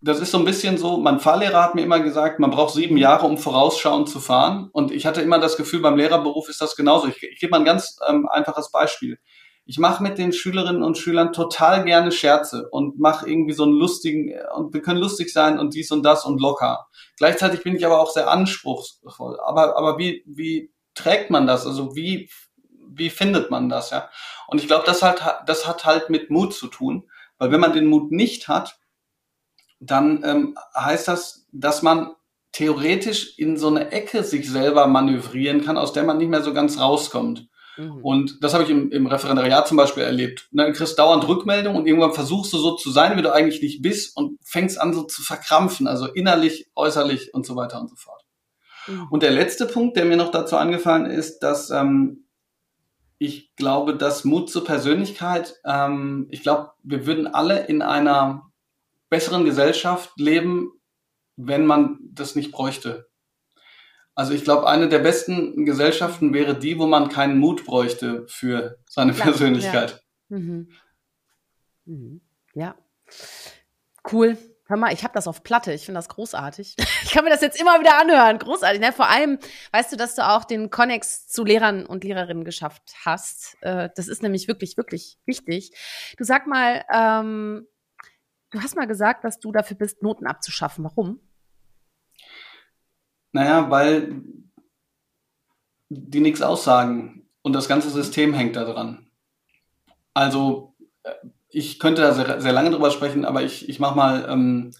[0.00, 2.96] das ist so ein bisschen so, mein Fahrlehrer hat mir immer gesagt, man braucht sieben
[2.96, 4.68] Jahre, um vorausschauend zu fahren.
[4.72, 7.06] Und ich hatte immer das Gefühl, beim Lehrerberuf ist das genauso.
[7.06, 9.20] Ich, ich gebe mal ein ganz ähm, einfaches Beispiel.
[9.64, 13.74] Ich mache mit den Schülerinnen und Schülern total gerne Scherze und mache irgendwie so einen
[13.74, 16.86] lustigen, und wir können lustig sein und dies und das und locker.
[17.16, 19.38] Gleichzeitig bin ich aber auch sehr anspruchsvoll.
[19.44, 21.64] Aber, aber wie, wie trägt man das?
[21.64, 22.28] Also wie,
[22.98, 24.10] wie findet man das, ja?
[24.46, 27.08] Und ich glaube, das halt, das hat halt mit Mut zu tun.
[27.38, 28.78] Weil wenn man den Mut nicht hat,
[29.80, 32.10] dann ähm, heißt das, dass man
[32.52, 36.52] theoretisch in so eine Ecke sich selber manövrieren kann, aus der man nicht mehr so
[36.52, 37.48] ganz rauskommt.
[37.76, 37.98] Mhm.
[38.02, 40.48] Und das habe ich im, im Referendariat zum Beispiel erlebt.
[40.50, 43.62] Ne, du kriegst dauernd Rückmeldung und irgendwann versuchst du so zu sein, wie du eigentlich
[43.62, 47.88] nicht bist und fängst an so zu verkrampfen, also innerlich, äußerlich und so weiter und
[47.88, 48.24] so fort.
[48.88, 49.06] Mhm.
[49.10, 52.27] Und der letzte Punkt, der mir noch dazu angefallen ist, dass ähm,
[53.18, 58.50] ich glaube, dass Mut zur Persönlichkeit, ähm, ich glaube, wir würden alle in einer
[59.10, 60.72] besseren Gesellschaft leben,
[61.36, 63.08] wenn man das nicht bräuchte.
[64.14, 68.78] Also ich glaube, eine der besten Gesellschaften wäre die, wo man keinen Mut bräuchte für
[68.88, 70.02] seine Klar, Persönlichkeit.
[70.28, 70.38] Ja.
[70.38, 70.68] Mhm.
[71.84, 72.20] Mhm.
[72.54, 72.74] ja.
[74.10, 74.36] Cool.
[74.68, 75.72] Hör mal, ich habe das auf Platte.
[75.72, 76.76] Ich finde das großartig.
[77.02, 78.38] Ich kann mir das jetzt immer wieder anhören.
[78.38, 78.80] Großartig.
[78.80, 78.92] Ne?
[78.92, 79.38] Vor allem,
[79.72, 83.56] weißt du, dass du auch den Konnex zu Lehrern und Lehrerinnen geschafft hast.
[83.62, 85.72] Äh, das ist nämlich wirklich, wirklich wichtig.
[86.18, 87.66] Du sag mal, ähm,
[88.50, 90.84] Du hast mal gesagt, dass du dafür bist, Noten abzuschaffen.
[90.84, 91.20] Warum?
[93.32, 94.22] Naja, weil
[95.90, 99.10] die nichts aussagen und das ganze System hängt da dran.
[100.14, 101.14] Also äh,
[101.50, 104.72] ich könnte da sehr, sehr lange drüber sprechen, aber ich, ich mache mal, ähm,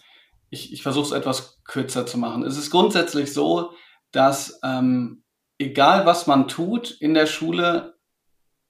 [0.50, 2.44] ich, ich versuche es etwas kürzer zu machen.
[2.44, 3.72] Es ist grundsätzlich so,
[4.12, 5.22] dass ähm,
[5.58, 7.94] egal was man tut in der Schule,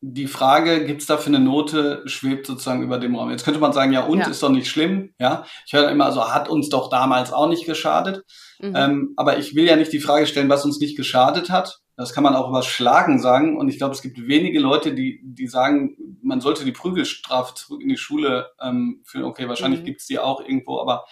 [0.01, 3.31] die Frage, gibt's dafür eine Note, schwebt sozusagen über dem Raum.
[3.31, 4.29] Jetzt könnte man sagen, ja und, ja.
[4.29, 5.13] ist doch nicht schlimm.
[5.19, 8.25] Ja, Ich höre immer so, hat uns doch damals auch nicht geschadet.
[8.61, 8.75] Mhm.
[8.77, 11.81] Ähm, aber ich will ja nicht die Frage stellen, was uns nicht geschadet hat.
[11.99, 13.59] Das kann man auch über Schlagen sagen.
[13.59, 17.83] Und ich glaube, es gibt wenige Leute, die, die sagen, man sollte die Prügelstrafe zurück
[17.83, 19.25] in die Schule ähm, führen.
[19.25, 19.87] Okay, wahrscheinlich mhm.
[19.87, 21.07] gibt's die auch irgendwo, aber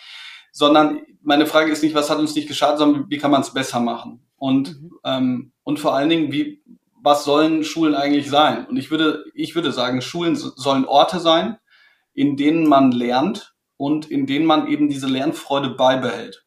[0.53, 3.53] sondern meine Frage ist nicht, was hat uns nicht geschadet, sondern wie kann man es
[3.53, 4.27] besser machen?
[4.37, 4.93] Und, mhm.
[5.05, 6.63] ähm, und vor allen Dingen, wie,
[7.03, 8.65] was sollen Schulen eigentlich sein?
[8.67, 11.59] Und ich würde, ich würde sagen, Schulen sollen Orte sein,
[12.15, 16.47] in denen man lernt und in denen man eben diese Lernfreude beibehält.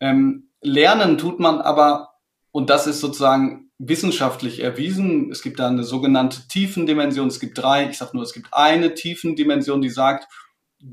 [0.00, 2.09] Ähm, lernen tut man aber,
[2.52, 7.88] und das ist sozusagen wissenschaftlich erwiesen, es gibt da eine sogenannte Tiefendimension, es gibt drei,
[7.88, 10.26] ich sage nur, es gibt eine Tiefendimension, die sagt,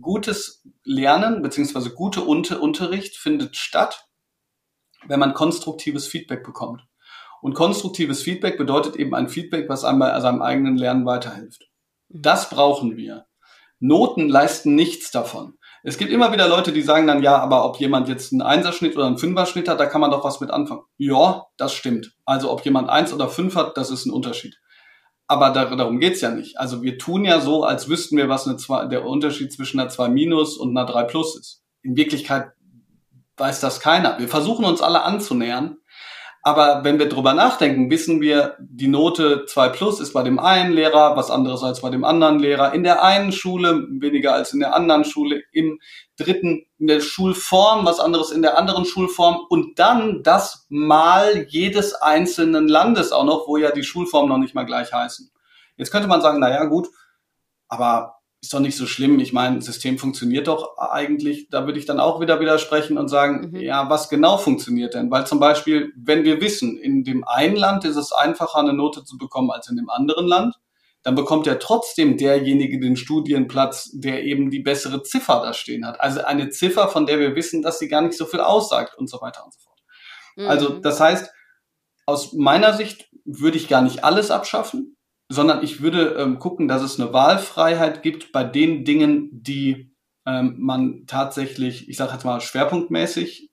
[0.02, 4.08] gutes Lernen beziehungsweise gute Unterricht findet statt,
[5.08, 6.86] wenn man konstruktives Feedback bekommt.
[7.41, 11.70] Und konstruktives Feedback bedeutet eben ein Feedback, was einem bei seinem eigenen Lernen weiterhilft.
[12.10, 13.26] Das brauchen wir.
[13.80, 15.57] Noten leisten nichts davon.
[15.88, 18.97] Es gibt immer wieder Leute, die sagen dann, ja, aber ob jemand jetzt einen Einserschnitt
[18.97, 20.82] oder einen Fünferschnitt hat, da kann man doch was mit anfangen.
[20.97, 22.12] Ja, das stimmt.
[22.26, 24.60] Also ob jemand eins oder fünf hat, das ist ein Unterschied.
[25.28, 26.60] Aber darum geht's ja nicht.
[26.60, 30.10] Also wir tun ja so, als wüssten wir, was 2, der Unterschied zwischen einer 2
[30.10, 31.63] minus und einer 3 plus ist.
[31.84, 32.52] In Wirklichkeit
[33.38, 34.19] weiß das keiner.
[34.19, 35.78] Wir versuchen uns alle anzunähern,
[36.47, 40.71] aber wenn wir drüber nachdenken, wissen wir, die Note 2 plus ist bei dem einen
[40.71, 42.73] Lehrer was anderes als bei dem anderen Lehrer.
[42.73, 45.43] In der einen Schule weniger als in der anderen Schule.
[45.51, 45.81] Im
[46.15, 49.41] dritten in der Schulform was anderes in der anderen Schulform.
[49.49, 54.55] Und dann das mal jedes einzelnen Landes auch noch, wo ja die Schulformen noch nicht
[54.55, 55.29] mal gleich heißen.
[55.75, 56.88] Jetzt könnte man sagen, na ja, gut,
[57.67, 59.19] aber ist doch nicht so schlimm.
[59.19, 61.50] Ich meine, System funktioniert doch eigentlich.
[61.50, 63.60] Da würde ich dann auch wieder widersprechen und sagen, mhm.
[63.60, 65.10] ja, was genau funktioniert denn?
[65.10, 69.04] Weil zum Beispiel, wenn wir wissen, in dem einen Land ist es einfacher, eine Note
[69.04, 70.56] zu bekommen als in dem anderen Land,
[71.04, 76.00] dann bekommt ja trotzdem derjenige den Studienplatz, der eben die bessere Ziffer da stehen hat.
[76.02, 79.10] Also eine Ziffer, von der wir wissen, dass sie gar nicht so viel aussagt und
[79.10, 79.80] so weiter und so fort.
[80.36, 80.47] Mhm.
[80.47, 81.32] Also das heißt,
[82.06, 84.96] aus meiner Sicht würde ich gar nicht alles abschaffen
[85.30, 89.92] sondern ich würde ähm, gucken, dass es eine Wahlfreiheit gibt bei den Dingen, die
[90.26, 93.52] ähm, man tatsächlich, ich sage jetzt mal schwerpunktmäßig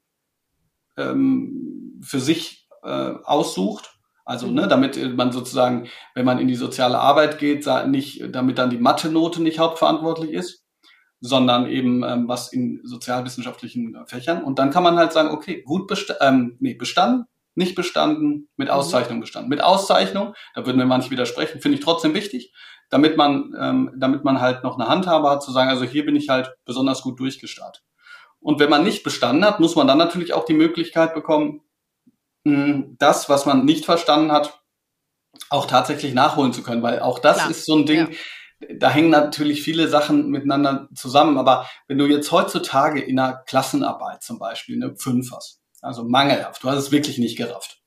[0.96, 3.90] ähm, für sich äh, aussucht.
[4.26, 4.68] Also, ne, mhm.
[4.68, 9.42] damit man sozusagen, wenn man in die soziale Arbeit geht, nicht, damit dann die Mathe-Note
[9.42, 10.64] nicht hauptverantwortlich ist,
[11.20, 14.42] sondern eben ähm, was in sozialwissenschaftlichen Fächern.
[14.42, 18.68] Und dann kann man halt sagen, okay, gut besta ähm, nee, bestanden, nicht bestanden, mit
[18.68, 18.74] mhm.
[18.74, 19.48] Auszeichnung bestanden.
[19.48, 22.52] Mit Auszeichnung, da würden wir manche widersprechen, finde ich trotzdem wichtig,
[22.90, 26.16] damit man, ähm, damit man halt noch eine Handhabe hat, zu sagen, also hier bin
[26.16, 27.82] ich halt besonders gut durchgestartet.
[28.40, 31.62] Und wenn man nicht bestanden hat, muss man dann natürlich auch die Möglichkeit bekommen,
[32.44, 34.60] das, was man nicht verstanden hat,
[35.50, 37.50] auch tatsächlich nachholen zu können, weil auch das Klar.
[37.50, 38.12] ist so ein Ding,
[38.60, 38.76] ja.
[38.78, 44.22] da hängen natürlich viele Sachen miteinander zusammen, aber wenn du jetzt heutzutage in einer Klassenarbeit
[44.22, 47.80] zum Beispiel eine 5 hast, also mangelhaft, du hast es wirklich nicht gerafft.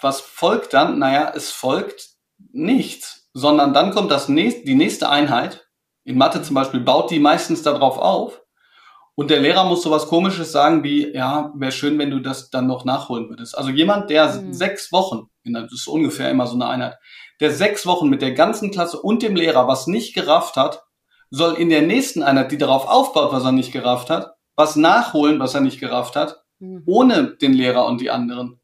[0.00, 0.98] Was folgt dann?
[0.98, 2.10] Naja, es folgt
[2.52, 5.66] nichts, sondern dann kommt das nächste, die nächste Einheit,
[6.04, 8.44] in Mathe zum Beispiel, baut die meistens darauf auf,
[9.16, 12.66] und der Lehrer muss sowas komisches sagen wie, ja, wäre schön, wenn du das dann
[12.66, 13.56] noch nachholen würdest.
[13.56, 14.52] Also jemand, der mhm.
[14.52, 16.98] sechs Wochen, das ist ungefähr immer so eine Einheit,
[17.40, 20.82] der sechs Wochen mit der ganzen Klasse und dem Lehrer was nicht gerafft hat,
[21.30, 25.40] soll in der nächsten Einheit, die darauf aufbaut, was er nicht gerafft hat, was nachholen,
[25.40, 26.82] was er nicht gerafft hat, mhm.
[26.86, 28.60] ohne den Lehrer und die anderen.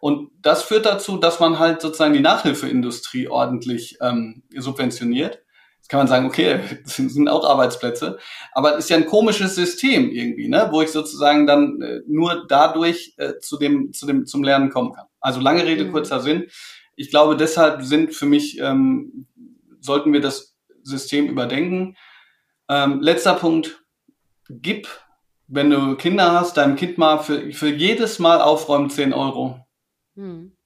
[0.00, 5.42] Und das führt dazu, dass man halt sozusagen die Nachhilfeindustrie ordentlich ähm, subventioniert
[5.88, 8.18] kann man sagen, okay, das sind auch Arbeitsplätze.
[8.52, 12.46] Aber es ist ja ein komisches System irgendwie, ne, wo ich sozusagen dann äh, nur
[12.46, 15.06] dadurch äh, zu dem, zu dem, zum Lernen kommen kann.
[15.20, 15.92] Also lange Rede, mhm.
[15.92, 16.46] kurzer Sinn.
[16.94, 19.26] Ich glaube, deshalb sind für mich, ähm,
[19.80, 21.96] sollten wir das System überdenken.
[22.68, 23.82] Ähm, letzter Punkt,
[24.48, 24.88] gib,
[25.48, 29.66] wenn du Kinder hast, deinem Kind mal für, für jedes Mal aufräumen 10 Euro.
[30.14, 30.56] Mhm.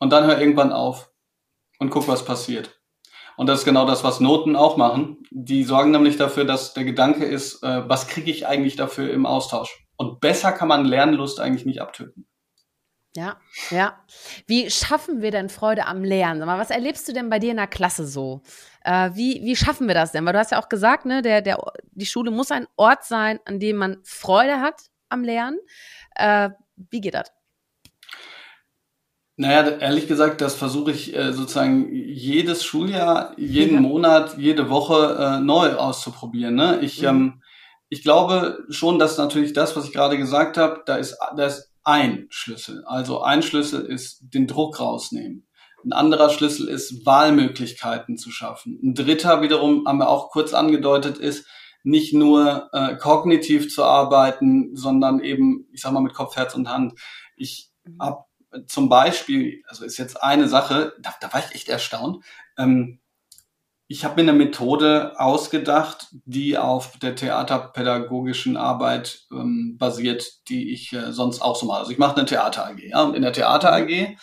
[0.00, 1.10] Und dann hör irgendwann auf
[1.78, 2.80] und guck, was passiert.
[3.36, 5.18] Und das ist genau das, was Noten auch machen.
[5.30, 9.26] Die sorgen nämlich dafür, dass der Gedanke ist, äh, was kriege ich eigentlich dafür im
[9.26, 9.86] Austausch?
[9.96, 12.26] Und besser kann man Lernlust eigentlich nicht abtöten.
[13.16, 13.98] Ja, ja.
[14.46, 16.40] Wie schaffen wir denn Freude am Lernen?
[16.40, 18.42] Sag mal, was erlebst du denn bei dir in der Klasse so?
[18.84, 20.26] Äh, wie, wie schaffen wir das denn?
[20.26, 21.58] Weil du hast ja auch gesagt, ne, der, der,
[21.92, 25.58] die Schule muss ein Ort sein, an dem man Freude hat am Lernen.
[26.14, 26.50] Äh,
[26.90, 27.32] wie geht das?
[29.38, 33.80] Naja, ehrlich gesagt, das versuche ich äh, sozusagen jedes Schuljahr, jeden ja.
[33.80, 36.54] Monat, jede Woche äh, neu auszuprobieren.
[36.54, 36.80] Ne?
[36.82, 37.08] Ich, mhm.
[37.08, 37.42] ähm,
[37.88, 41.72] ich glaube schon, dass natürlich das, was ich gerade gesagt habe, da ist, da ist
[41.86, 42.84] ein Schlüssel.
[42.84, 45.46] Also ein Schlüssel ist den Druck rausnehmen.
[45.84, 48.78] Ein anderer Schlüssel ist Wahlmöglichkeiten zu schaffen.
[48.82, 51.46] Ein dritter wiederum, haben wir auch kurz angedeutet, ist
[51.84, 56.68] nicht nur äh, kognitiv zu arbeiten, sondern eben, ich sag mal, mit Kopf, Herz und
[56.68, 56.98] Hand.
[57.36, 57.70] Ich
[58.00, 58.24] habe
[58.66, 62.24] zum Beispiel, also ist jetzt eine Sache, da, da war ich echt erstaunt.
[62.58, 62.98] Ähm,
[63.88, 70.92] ich habe mir eine Methode ausgedacht, die auf der theaterpädagogischen Arbeit ähm, basiert, die ich
[70.92, 71.80] äh, sonst auch so mache.
[71.80, 72.80] Also ich mache eine Theater AG.
[72.80, 73.02] Ja?
[73.04, 74.16] Und in der Theater AG,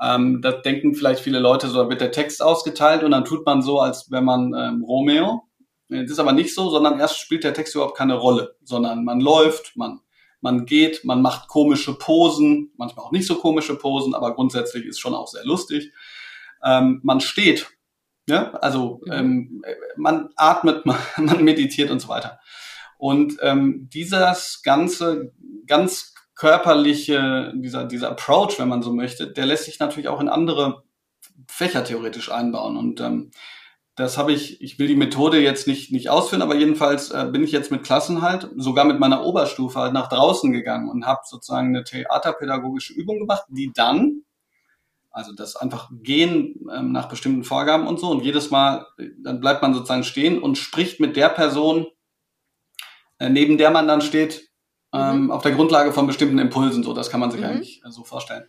[0.00, 3.44] ähm, da denken vielleicht viele Leute, so da wird der Text ausgeteilt und dann tut
[3.44, 5.42] man so, als wäre man ähm, Romeo.
[5.88, 9.20] Das ist aber nicht so, sondern erst spielt der Text überhaupt keine Rolle, sondern man
[9.20, 10.00] läuft, man
[10.40, 15.00] man geht, man macht komische Posen, manchmal auch nicht so komische Posen, aber grundsätzlich ist
[15.00, 15.92] schon auch sehr lustig.
[16.62, 17.68] Ähm, man steht,
[18.28, 19.12] ja, also mhm.
[19.12, 19.62] ähm,
[19.96, 22.38] man atmet, man, man, meditiert und so weiter.
[22.98, 25.32] Und ähm, dieses ganze,
[25.66, 30.28] ganz körperliche, dieser, dieser Approach, wenn man so möchte, der lässt sich natürlich auch in
[30.28, 30.84] andere
[31.48, 32.76] Fächer theoretisch einbauen.
[32.76, 33.30] Und ähm,
[33.98, 37.42] das habe ich, ich will die Methode jetzt nicht, nicht ausführen, aber jedenfalls äh, bin
[37.42, 41.22] ich jetzt mit Klassen halt, sogar mit meiner Oberstufe halt nach draußen gegangen und habe
[41.24, 44.22] sozusagen eine theaterpädagogische Übung gemacht, die dann,
[45.10, 48.86] also das einfach gehen ähm, nach bestimmten Vorgaben und so und jedes Mal,
[49.22, 51.86] dann bleibt man sozusagen stehen und spricht mit der Person,
[53.18, 54.48] äh, neben der man dann steht,
[54.92, 55.30] ähm, mhm.
[55.30, 57.46] auf der Grundlage von bestimmten Impulsen, so, das kann man sich mhm.
[57.46, 58.46] eigentlich äh, so vorstellen.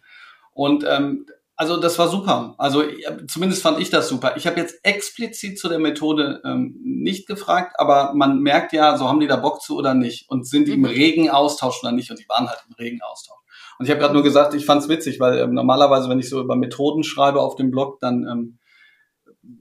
[0.54, 2.56] Und ähm, also das war super.
[2.58, 2.84] Also
[3.28, 4.38] zumindest fand ich das super.
[4.38, 9.10] Ich habe jetzt explizit zu der Methode ähm, nicht gefragt, aber man merkt ja, so
[9.10, 10.86] haben die da Bock zu oder nicht und sind die im mhm.
[10.86, 13.40] regen Austausch oder nicht und die waren halt im regen Austausch.
[13.80, 16.42] Und ich habe gerade nur gesagt, ich fand's witzig, weil ähm, normalerweise, wenn ich so
[16.42, 18.60] über Methoden schreibe auf dem Blog, dann ähm,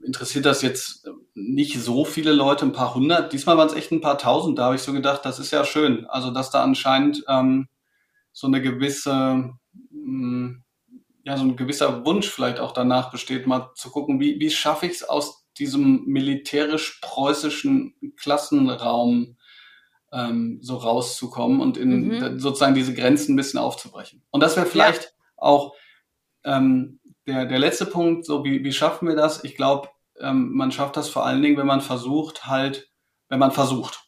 [0.03, 3.33] interessiert das jetzt nicht so viele Leute, ein paar hundert.
[3.33, 4.59] Diesmal waren es echt ein paar tausend.
[4.59, 6.05] Da habe ich so gedacht, das ist ja schön.
[6.05, 7.69] Also dass da anscheinend ähm,
[8.33, 9.53] so eine gewisse
[9.89, 10.63] mh, hm,
[11.23, 14.85] ja, so ein gewisser Wunsch vielleicht auch danach besteht, mal zu gucken, wie, wie schaffe
[14.87, 19.37] ich es aus diesem militärisch-preußischen Klassenraum
[20.11, 22.39] ähm, so rauszukommen und in mhm.
[22.39, 24.23] sozusagen diese Grenzen ein bisschen aufzubrechen.
[24.31, 25.09] Und das wäre vielleicht ja.
[25.37, 25.73] auch
[26.43, 29.43] ähm, der, der letzte Punkt, so wie, wie schaffen wir das?
[29.43, 32.89] Ich glaube, ähm, man schafft das vor allen Dingen, wenn man versucht, halt,
[33.29, 34.01] wenn man versucht.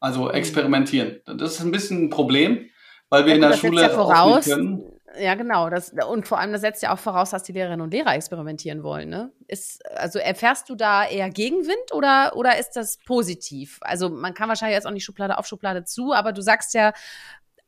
[0.00, 0.30] Also mhm.
[0.30, 1.20] experimentieren.
[1.24, 2.68] Das ist ein bisschen ein Problem,
[3.08, 4.91] weil wir ja, in der Schule ja voraus, auch nicht können.
[5.18, 5.70] Ja, genau.
[5.70, 8.82] Das, und vor allem, das setzt ja auch voraus, dass die Lehrerinnen und Lehrer experimentieren
[8.82, 9.08] wollen.
[9.08, 9.32] Ne?
[9.46, 13.78] Ist, also erfährst du da eher Gegenwind oder, oder ist das positiv?
[13.82, 16.92] Also man kann wahrscheinlich jetzt auch nicht Schublade auf Schublade zu, aber du sagst ja,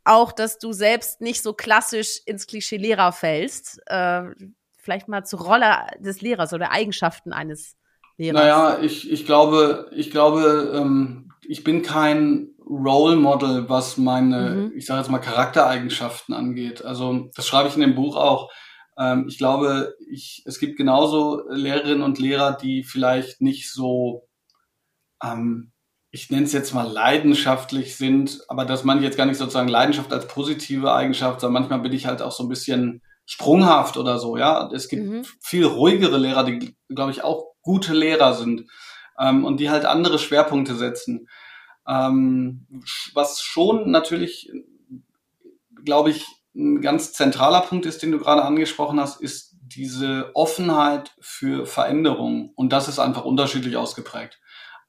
[0.04, 3.80] auch, dass du selbst nicht so klassisch ins Klischee Lehrer fällst.
[3.86, 4.24] Äh,
[4.76, 7.76] vielleicht mal zur Rolle des Lehrers oder Eigenschaften eines
[8.18, 8.40] Lehrers.
[8.40, 14.72] Naja, ich, ich glaube, ich glaube, ähm, ich bin kein Role Model, was meine, mhm.
[14.76, 16.84] ich sage jetzt mal, Charaktereigenschaften angeht.
[16.84, 18.50] Also das schreibe ich in dem Buch auch.
[18.98, 24.26] Ähm, ich glaube, ich, es gibt genauso Lehrerinnen und Lehrer, die vielleicht nicht so,
[25.22, 25.72] ähm,
[26.10, 29.68] ich nenne es jetzt mal leidenschaftlich sind, aber das meine ich jetzt gar nicht sozusagen
[29.68, 34.18] Leidenschaft als positive Eigenschaft, sondern manchmal bin ich halt auch so ein bisschen sprunghaft oder
[34.18, 34.70] so, ja.
[34.72, 35.22] Es gibt mhm.
[35.40, 38.70] viel ruhigere Lehrer, die, glaube ich, auch gute Lehrer sind
[39.18, 41.28] ähm, und die halt andere Schwerpunkte setzen.
[41.86, 42.66] Ähm,
[43.12, 44.50] was schon natürlich,
[45.84, 51.14] glaube ich, ein ganz zentraler Punkt ist, den du gerade angesprochen hast, ist diese Offenheit
[51.20, 52.52] für Veränderungen.
[52.54, 54.40] Und das ist einfach unterschiedlich ausgeprägt.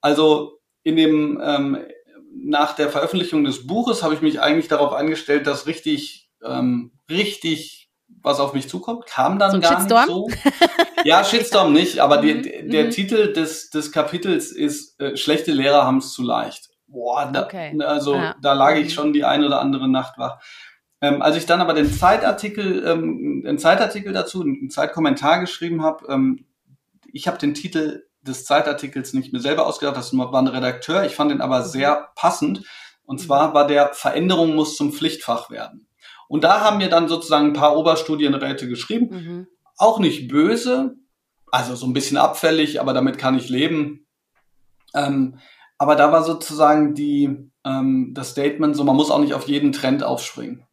[0.02, 1.84] Also in dem, ähm,
[2.32, 7.85] nach der Veröffentlichung des Buches habe ich mich eigentlich darauf eingestellt, dass richtig, ähm, richtig
[8.26, 9.06] was auf mich zukommt.
[9.06, 10.26] Kam dann so gar Shitstorm?
[10.26, 10.52] nicht so.
[11.04, 12.72] Ja, Shitstorm nicht, aber die, mhm.
[12.72, 12.90] der mhm.
[12.92, 17.78] Titel des, des Kapitels ist äh, Schlechte Lehrer haben es zu leicht boah, da, okay.
[17.82, 18.36] also ja.
[18.42, 18.90] da lag ich mhm.
[18.90, 20.40] schon die eine oder andere Nacht wach.
[21.02, 26.06] Ähm, als ich dann aber den Zeitartikel, ähm, den Zeitartikel dazu, einen Zeitkommentar geschrieben habe,
[26.10, 26.46] ähm,
[27.12, 31.16] ich habe den Titel des Zeitartikels nicht mir selber ausgedacht, das war ein Redakteur, ich
[31.16, 31.66] fand den aber mhm.
[31.66, 32.64] sehr passend.
[33.04, 35.88] Und zwar war der Veränderung muss zum Pflichtfach werden.
[36.28, 39.48] Und da haben mir dann sozusagen ein paar Oberstudienräte geschrieben, mhm.
[39.78, 40.96] auch nicht böse,
[41.52, 44.08] also so ein bisschen abfällig, aber damit kann ich leben.
[44.94, 45.40] Ähm,
[45.78, 49.72] aber da war sozusagen die, ähm, das Statement so, man muss auch nicht auf jeden
[49.72, 50.64] Trend aufspringen.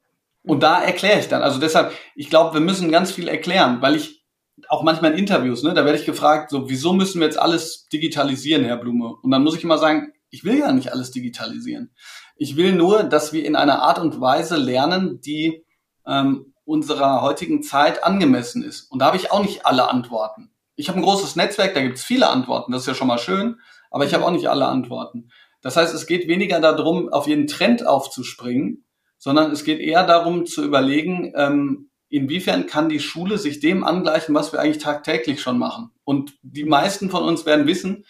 [0.44, 1.42] Und da erkläre ich dann.
[1.42, 4.24] Also deshalb, ich glaube, wir müssen ganz viel erklären, weil ich
[4.68, 7.88] auch manchmal in Interviews, ne, da werde ich gefragt, so, wieso müssen wir jetzt alles
[7.88, 9.14] digitalisieren, Herr Blume?
[9.22, 11.94] Und dann muss ich immer sagen, ich will ja nicht alles digitalisieren.
[12.34, 15.64] Ich will nur, dass wir in einer Art und Weise lernen, die
[16.04, 18.90] ähm, unserer heutigen Zeit angemessen ist.
[18.90, 20.50] Und da habe ich auch nicht alle Antworten.
[20.74, 23.18] Ich habe ein großes Netzwerk, da gibt es viele Antworten, das ist ja schon mal
[23.18, 23.58] schön
[23.92, 25.30] aber ich habe auch nicht alle Antworten.
[25.60, 28.84] Das heißt, es geht weniger darum, auf jeden Trend aufzuspringen,
[29.18, 34.34] sondern es geht eher darum zu überlegen, ähm, inwiefern kann die Schule sich dem angleichen,
[34.34, 35.90] was wir eigentlich tagtäglich schon machen.
[36.04, 38.04] Und die meisten von uns werden wissen,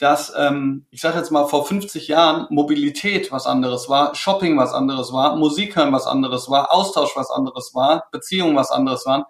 [0.00, 4.72] dass, ähm, ich sage jetzt mal, vor 50 Jahren Mobilität was anderes war, Shopping was
[4.72, 9.24] anderes war, Musik hören was anderes war, Austausch was anderes war, Beziehungen was anderes waren.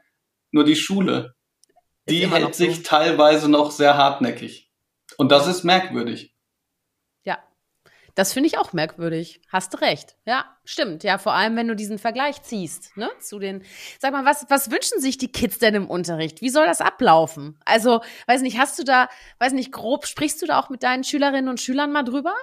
[0.53, 1.35] Nur die Schule,
[2.09, 2.65] die hält so.
[2.65, 4.71] sich teilweise noch sehr hartnäckig.
[5.17, 6.35] Und das ist merkwürdig.
[8.15, 9.41] Das finde ich auch merkwürdig.
[9.49, 10.17] Hast du recht.
[10.27, 11.05] Ja, stimmt.
[11.05, 13.63] Ja, vor allem, wenn du diesen Vergleich ziehst, ne, zu den,
[13.99, 16.41] sag mal, was, was wünschen sich die Kids denn im Unterricht?
[16.41, 17.59] Wie soll das ablaufen?
[17.65, 21.05] Also, weiß nicht, hast du da, weiß nicht, grob, sprichst du da auch mit deinen
[21.05, 22.35] Schülerinnen und Schülern mal drüber?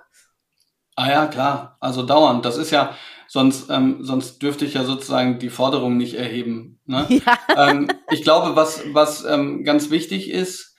[0.96, 1.78] Ah ja, klar.
[1.80, 2.44] Also dauernd.
[2.44, 2.96] Das ist ja,
[3.28, 6.80] sonst, ähm, sonst dürfte ich ja sozusagen die Forderung nicht erheben.
[6.86, 7.06] Ne?
[7.10, 7.38] Ja.
[7.70, 10.76] Ähm, ich glaube, was, was ähm, ganz wichtig ist,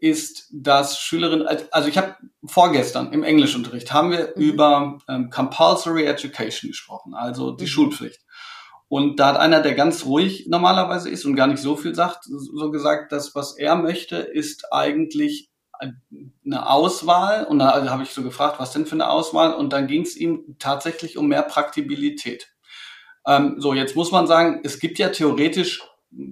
[0.00, 4.42] ist, dass Schülerinnen, also ich habe vorgestern im Englischunterricht haben wir mhm.
[4.42, 7.68] über ähm, Compulsory Education gesprochen, also die mhm.
[7.68, 8.20] Schulpflicht.
[8.88, 12.24] Und da hat einer, der ganz ruhig normalerweise ist und gar nicht so viel sagt,
[12.24, 15.50] so gesagt, dass was er möchte, ist eigentlich
[16.44, 17.44] eine Auswahl.
[17.44, 19.54] Und da habe ich so gefragt, was denn für eine Auswahl?
[19.54, 22.52] Und dann ging es ihm tatsächlich um mehr Praktibilität.
[23.26, 25.82] Ähm, so, jetzt muss man sagen, es gibt ja theoretisch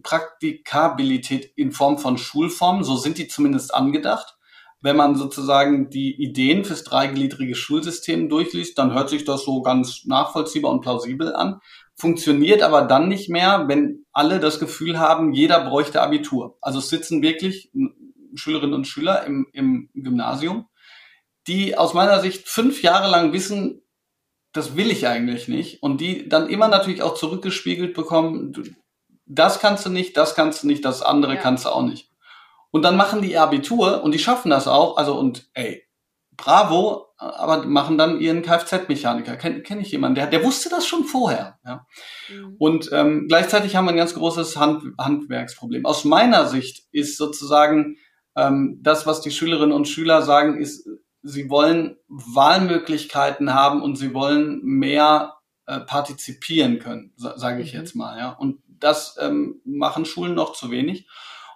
[0.02, 4.36] Praktikabilität in Form von Schulformen, so sind die zumindest angedacht.
[4.82, 10.06] Wenn man sozusagen die Ideen fürs dreigliedrige Schulsystem durchliest, dann hört sich das so ganz
[10.06, 11.60] nachvollziehbar und plausibel an.
[11.96, 16.56] Funktioniert aber dann nicht mehr, wenn alle das Gefühl haben, jeder bräuchte Abitur.
[16.62, 17.70] Also es sitzen wirklich
[18.34, 20.66] Schülerinnen und Schüler im, im Gymnasium,
[21.46, 23.82] die aus meiner Sicht fünf Jahre lang wissen,
[24.52, 25.82] das will ich eigentlich nicht.
[25.82, 28.54] Und die dann immer natürlich auch zurückgespiegelt bekommen,
[29.30, 31.40] das kannst du nicht, das kannst du nicht, das andere ja.
[31.40, 32.10] kannst du auch nicht.
[32.70, 35.84] Und dann machen die ihr Abitur und die schaffen das auch, also und ey,
[36.36, 39.36] bravo, aber machen dann ihren Kfz-Mechaniker.
[39.36, 41.58] Kenne kenn ich jemanden, der, der wusste das schon vorher.
[41.64, 41.86] Ja?
[42.28, 42.56] Mhm.
[42.58, 45.84] Und ähm, gleichzeitig haben wir ein ganz großes Hand, Handwerksproblem.
[45.84, 47.96] Aus meiner Sicht ist sozusagen
[48.36, 50.88] ähm, das, was die Schülerinnen und Schüler sagen, ist,
[51.22, 55.34] sie wollen Wahlmöglichkeiten haben und sie wollen mehr
[55.66, 57.80] äh, partizipieren können, sage ich mhm.
[57.80, 58.18] jetzt mal.
[58.18, 58.30] Ja?
[58.30, 61.06] Und das ähm, machen Schulen noch zu wenig.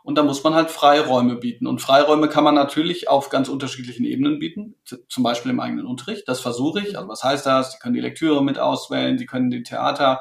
[0.05, 1.67] Und da muss man halt Freiräume bieten.
[1.67, 4.75] Und Freiräume kann man natürlich auf ganz unterschiedlichen Ebenen bieten,
[5.09, 6.29] zum Beispiel im eigenen Unterricht.
[6.29, 6.99] Das versuche ich.
[6.99, 7.73] Also was heißt das?
[7.73, 10.21] Sie können die Lektüre mit auswählen, Sie können die Theater,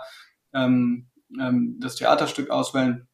[0.54, 3.10] ähm, ähm, das Theaterstück auswählen.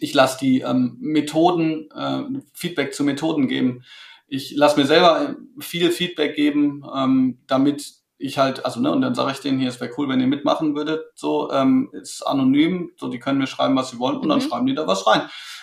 [0.00, 3.82] Ich lasse die ähm, Methoden, äh, Feedback zu Methoden geben.
[4.26, 9.14] Ich lasse mir selber viel Feedback geben, ähm, damit ich halt, also ne, und dann
[9.14, 12.92] sage ich denen hier, es wäre cool, wenn ihr mitmachen würdet, so, ähm, ist anonym,
[12.96, 14.30] so, die können mir schreiben, was sie wollen, und mhm.
[14.30, 15.22] dann schreiben die da was rein.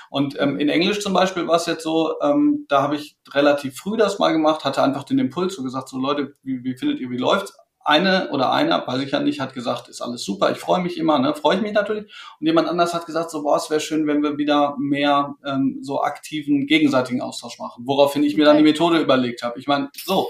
[0.10, 3.78] Und ähm, in Englisch zum Beispiel war es jetzt so, ähm, da habe ich relativ
[3.78, 7.00] früh das mal gemacht, hatte einfach den Impuls so gesagt, so Leute, wie, wie findet
[7.00, 7.54] ihr, wie läuft's?
[7.90, 10.98] eine oder einer, weiß ich ja nicht, hat gesagt, ist alles super, ich freue mich
[10.98, 12.04] immer, ne, freue ich mich natürlich.
[12.40, 15.80] Und jemand anders hat gesagt, so, boah, es wäre schön, wenn wir wieder mehr ähm,
[15.82, 17.86] so aktiven gegenseitigen Austausch machen.
[17.88, 18.42] Woraufhin ich okay.
[18.42, 19.58] mir dann die Methode überlegt habe.
[19.60, 20.28] Ich meine, so.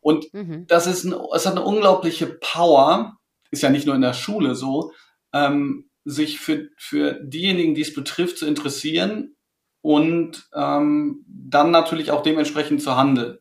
[0.00, 0.66] Und mhm.
[0.66, 3.16] das ist, ein, es hat eine unglaubliche Power,
[3.50, 4.92] ist ja nicht nur in der Schule so,
[5.32, 9.36] ähm, sich für, für diejenigen, die es betrifft, zu interessieren
[9.82, 13.38] und ähm, dann natürlich auch dementsprechend zu handeln.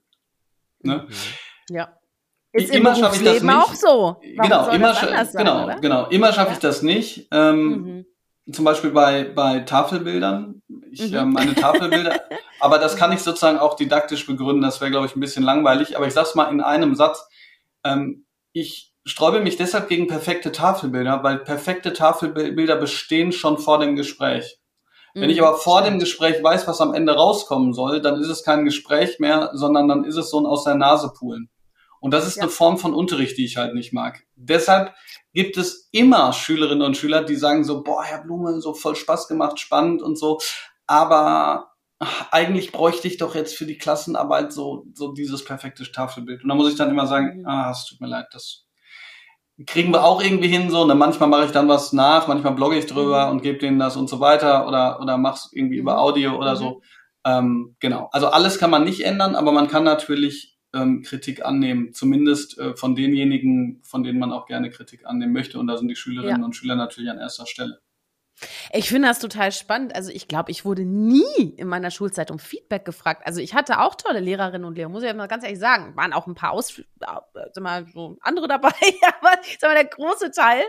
[0.82, 1.08] Ne?
[1.08, 1.76] Mhm.
[1.76, 1.96] Ja.
[2.52, 3.56] Ist immer schaffe ich das nicht.
[3.56, 3.88] auch so.
[3.88, 5.80] Warum genau, immer, sein, genau, oder?
[5.80, 6.54] genau, immer schaffe ja.
[6.54, 7.28] ich das nicht.
[7.32, 8.06] Ähm, mhm.
[8.52, 10.62] Zum Beispiel bei, bei Tafelbildern.
[10.92, 11.18] Ich, mhm.
[11.18, 12.22] äh, meine Tafelbilder,
[12.60, 14.62] aber das kann ich sozusagen auch didaktisch begründen.
[14.62, 15.96] Das wäre, glaube ich, ein bisschen langweilig.
[15.96, 17.28] Aber ich sage es mal in einem Satz.
[17.84, 23.96] Ähm, ich sträube mich deshalb gegen perfekte Tafelbilder, weil perfekte Tafelbilder bestehen schon vor dem
[23.96, 24.60] Gespräch.
[25.16, 25.46] Wenn ich mhm.
[25.46, 29.20] aber vor dem Gespräch weiß, was am Ende rauskommen soll, dann ist es kein Gespräch
[29.20, 31.50] mehr, sondern dann ist es so ein aus der Nase poolen.
[32.00, 32.44] Und das ist ja.
[32.44, 34.24] eine Form von Unterricht, die ich halt nicht mag.
[34.42, 34.94] Deshalb
[35.34, 39.28] gibt es immer Schülerinnen und Schüler, die sagen so, boah, Herr Blume, so voll Spaß
[39.28, 40.40] gemacht, spannend und so.
[40.88, 41.72] Aber
[42.32, 46.44] eigentlich bräuchte ich doch jetzt für die Klassenarbeit so, so dieses perfekte Tafelbild.
[46.44, 47.48] Und da muss ich dann immer sagen, mhm.
[47.48, 48.66] ah, es tut mir leid, das
[49.68, 50.82] kriegen wir auch irgendwie hin, so.
[50.82, 53.32] Und dann manchmal mache ich dann was nach, manchmal blogge ich drüber mhm.
[53.32, 55.82] und gebe denen das und so weiter oder, oder mach's irgendwie mhm.
[55.82, 56.58] über Audio oder mhm.
[56.58, 56.82] so.
[57.26, 58.08] Ähm, genau.
[58.14, 62.76] Also alles kann man nicht ändern, aber man kann natürlich ähm, Kritik annehmen, zumindest äh,
[62.76, 65.60] von denjenigen, von denen man auch gerne Kritik annehmen möchte.
[65.60, 66.46] Und da sind die Schülerinnen ja.
[66.46, 67.80] und Schüler natürlich an erster Stelle.
[68.72, 69.96] Ich finde das total spannend.
[69.96, 73.24] Also ich glaube, ich wurde nie in meiner Schulzeit um Feedback gefragt.
[73.26, 75.96] Also ich hatte auch tolle Lehrerinnen und Lehrer, muss ich ja mal ganz ehrlich sagen.
[75.96, 78.72] Waren auch ein paar Aus, äh, sag mal, so andere dabei,
[79.20, 80.64] aber sag mal, der große Teil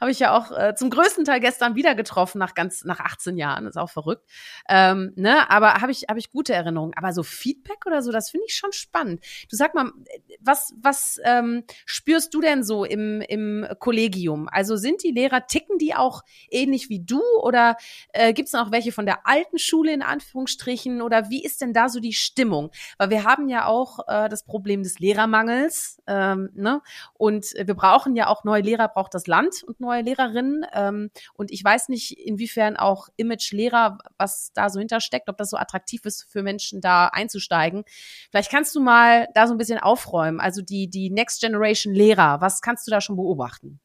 [0.00, 3.36] habe ich ja auch äh, zum größten Teil gestern wieder getroffen nach ganz nach 18
[3.36, 3.66] Jahren.
[3.66, 4.24] Ist auch verrückt.
[4.68, 6.94] Ähm, ne, aber habe ich habe ich gute Erinnerungen.
[6.96, 9.22] Aber so Feedback oder so, das finde ich schon spannend.
[9.50, 9.90] Du sag mal,
[10.40, 14.48] was was ähm, spürst du denn so im im Kollegium?
[14.50, 17.09] Also sind die Lehrer ticken die auch ähnlich wie du
[17.42, 17.76] oder
[18.12, 21.72] äh, gibt es noch welche von der alten Schule in Anführungsstrichen oder wie ist denn
[21.72, 22.70] da so die Stimmung?
[22.98, 26.82] Weil wir haben ja auch äh, das Problem des Lehrermangels ähm, ne?
[27.14, 31.50] und wir brauchen ja auch neue Lehrer, braucht das Land und neue Lehrerinnen ähm, und
[31.50, 36.26] ich weiß nicht, inwiefern auch Image-Lehrer, was da so hintersteckt, ob das so attraktiv ist
[36.30, 37.84] für Menschen da einzusteigen.
[38.30, 42.40] Vielleicht kannst du mal da so ein bisschen aufräumen, also die, die Next Generation Lehrer,
[42.40, 43.80] was kannst du da schon beobachten?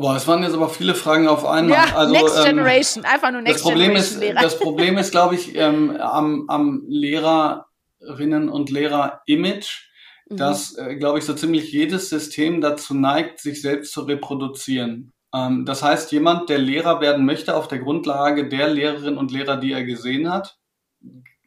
[0.00, 1.76] Boah, es waren jetzt aber viele Fragen auf einmal.
[1.76, 4.22] Ja, also, Next ähm, Generation, einfach nur Next das Problem Generation.
[4.22, 9.88] Ist, das Problem ist, glaube ich, ähm, am, am Lehrerinnen und Lehrer-Image,
[10.28, 10.36] mhm.
[10.36, 15.12] dass, äh, glaube ich, so ziemlich jedes System dazu neigt, sich selbst zu reproduzieren.
[15.34, 19.56] Ähm, das heißt, jemand, der Lehrer werden möchte auf der Grundlage der Lehrerinnen und Lehrer,
[19.56, 20.56] die er gesehen hat,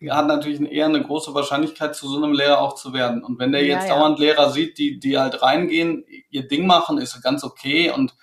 [0.09, 3.23] hat natürlich eher eine große Wahrscheinlichkeit, zu so einem Lehrer auch zu werden.
[3.23, 3.99] Und wenn der jetzt ja, ja.
[3.99, 8.15] dauernd Lehrer sieht, die, die halt reingehen, ihr Ding machen, ist ganz okay und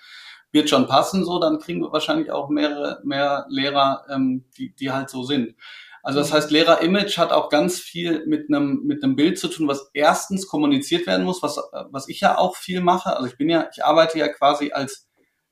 [0.51, 4.91] wird schon passen, so, dann kriegen wir wahrscheinlich auch mehrere, mehr Lehrer, ähm, die, die
[4.91, 5.55] halt so sind.
[6.01, 6.35] Also das mhm.
[6.35, 10.47] heißt, Lehrer-Image hat auch ganz viel mit einem mit einem Bild zu tun, was erstens
[10.47, 11.59] kommuniziert werden muss, was
[11.89, 13.17] was ich ja auch viel mache.
[13.17, 15.09] Also ich bin ja, ich arbeite ja quasi als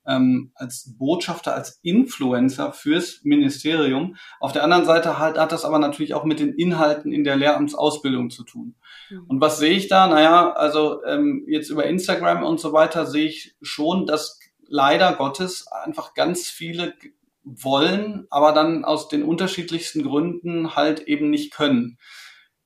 [0.08, 4.16] ähm, als Botschafter, als Influencer fürs Ministerium.
[4.40, 7.36] Auf der anderen Seite halt, hat das aber natürlich auch mit den Inhalten in der
[7.36, 8.76] Lehramtsausbildung zu tun.
[9.10, 9.26] Mhm.
[9.28, 10.08] Und was sehe ich da?
[10.08, 15.68] Naja, also ähm, jetzt über Instagram und so weiter sehe ich schon, dass leider Gottes
[15.68, 16.94] einfach ganz viele
[17.44, 21.98] wollen, aber dann aus den unterschiedlichsten Gründen halt eben nicht können.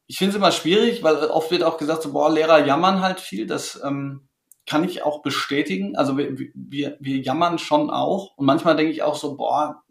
[0.06, 3.20] Ich finde es immer schwierig, weil oft wird auch gesagt, so, boah, Lehrer jammern halt
[3.20, 3.46] viel.
[3.46, 4.27] Das ähm,
[4.68, 5.96] kann ich auch bestätigen.
[5.96, 8.38] Also wir, wir, wir jammern schon auch.
[8.38, 9.84] Und manchmal denke ich auch so, boah,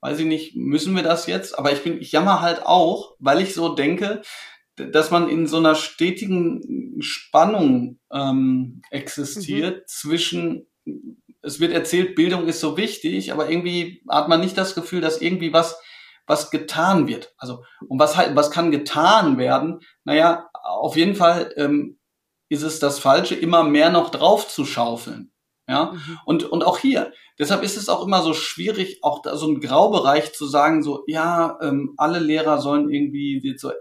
[0.00, 1.58] weiß ich nicht, müssen wir das jetzt?
[1.58, 4.22] Aber ich bin, ich jammer halt auch, weil ich so denke,
[4.76, 9.82] dass man in so einer stetigen Spannung ähm, existiert mhm.
[9.86, 10.66] zwischen
[11.46, 15.22] es wird erzählt, Bildung ist so wichtig, aber irgendwie hat man nicht das Gefühl, dass
[15.22, 15.80] irgendwie was,
[16.26, 17.34] was getan wird.
[17.38, 19.80] Also, und was halt, was kann getan werden?
[20.02, 21.98] Naja, auf jeden Fall ähm,
[22.48, 25.32] ist es das Falsche, immer mehr noch drauf zu schaufeln.
[25.68, 26.18] Ja, mhm.
[26.24, 27.12] und, und auch hier.
[27.40, 31.02] Deshalb ist es auch immer so schwierig, auch da so ein Graubereich zu sagen, so,
[31.08, 33.72] ja, ähm, alle Lehrer sollen irgendwie so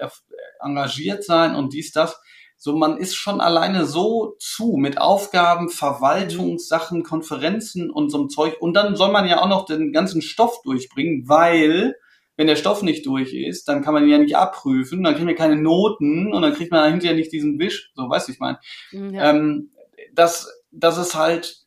[0.60, 2.20] engagiert sein und dies, das.
[2.58, 8.56] So, man ist schon alleine so zu mit Aufgaben, Verwaltungssachen, Konferenzen und so einem Zeug.
[8.60, 11.96] Und dann soll man ja auch noch den ganzen Stoff durchbringen, weil
[12.38, 15.26] wenn der Stoff nicht durch ist, dann kann man ihn ja nicht abprüfen, dann kriegt
[15.26, 18.58] man keine Noten und dann kriegt man hinterher nicht diesen Wisch, so weiß ich mein.
[18.92, 19.30] Mhm, ja.
[19.30, 19.72] Ähm,
[20.14, 21.66] dass, dass es halt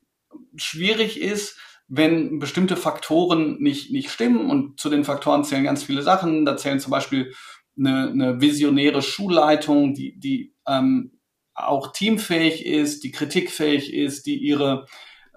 [0.56, 1.58] schwierig ist,
[1.88, 6.44] wenn bestimmte Faktoren nicht, nicht stimmen und zu den Faktoren zählen ganz viele Sachen.
[6.44, 7.32] Da zählen zum Beispiel
[7.78, 11.18] eine, eine visionäre Schulleitung, die, die ähm,
[11.54, 14.86] auch teamfähig ist, die kritikfähig ist, die ihre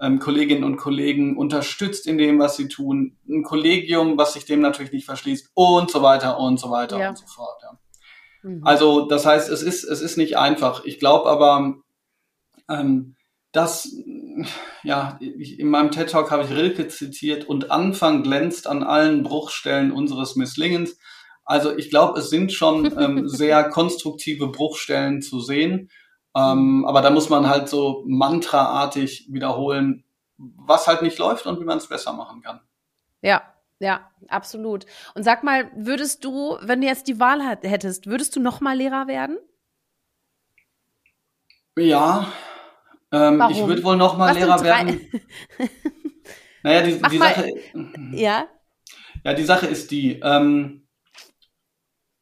[0.02, 4.60] ähm, Kolleginnen und Kollegen unterstützt in dem, was sie tun, ein Kollegium, was sich dem
[4.60, 7.10] natürlich nicht verschließt und so weiter und so weiter ja.
[7.10, 7.62] und so fort.
[7.62, 7.78] Ja.
[8.42, 8.66] Mhm.
[8.66, 10.84] Also das heißt, es ist, es ist nicht einfach.
[10.84, 11.76] Ich glaube aber,
[12.68, 13.14] ähm,
[13.52, 13.94] dass,
[14.82, 19.22] ja, ich, in meinem TED Talk habe ich Rilke zitiert und Anfang glänzt an allen
[19.22, 20.98] Bruchstellen unseres Misslingens.
[21.44, 25.90] Also ich glaube, es sind schon ähm, sehr konstruktive Bruchstellen zu sehen.
[26.34, 30.04] Ähm, aber da muss man halt so mantraartig wiederholen,
[30.36, 32.60] was halt nicht läuft und wie man es besser machen kann.
[33.20, 33.42] Ja,
[33.78, 34.86] ja, absolut.
[35.14, 38.76] Und sag mal, würdest du, wenn du jetzt die Wahl hättest, würdest du noch mal
[38.76, 39.38] Lehrer werden?
[41.76, 42.32] Ja,
[43.12, 45.00] ähm, ich würde wohl noch mal Lehrer werden.
[46.62, 47.54] naja, die, die Sache.
[48.12, 48.46] Ja.
[49.24, 50.20] Ja, die Sache ist die.
[50.20, 50.81] Ähm,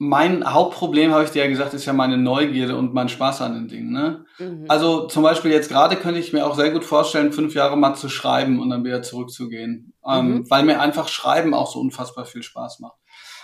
[0.02, 3.52] mein Hauptproblem, habe ich dir ja gesagt, ist ja meine Neugierde und mein Spaß an
[3.52, 3.92] den Dingen.
[3.92, 4.24] Ne?
[4.38, 4.64] Mhm.
[4.66, 7.94] Also zum Beispiel jetzt gerade könnte ich mir auch sehr gut vorstellen, fünf Jahre mal
[7.94, 10.36] zu schreiben und dann wieder zurückzugehen, ähm, mhm.
[10.36, 12.96] ähm, weil mir einfach Schreiben auch so unfassbar viel Spaß macht.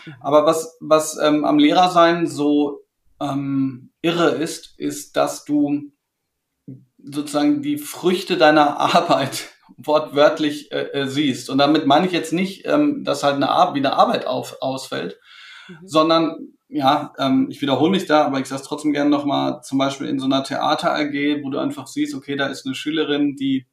[0.07, 0.14] Mhm.
[0.20, 2.86] Aber was, was ähm, am Lehrersein so
[3.20, 5.92] ähm, irre ist, ist, dass du
[6.96, 11.50] sozusagen die Früchte deiner Arbeit wortwörtlich äh, äh, siehst.
[11.50, 14.57] Und damit meine ich jetzt nicht, ähm, dass halt eine, Ar wie eine Arbeit auf,
[14.62, 15.18] ausfällt,
[15.69, 15.79] Mhm.
[15.85, 16.37] sondern
[16.69, 20.19] ja, ähm, ich wiederhole mich da, aber ich sage trotzdem gerne nochmal, zum Beispiel in
[20.19, 23.67] so einer Theater AG, wo du einfach siehst, okay, da ist eine Schülerin, die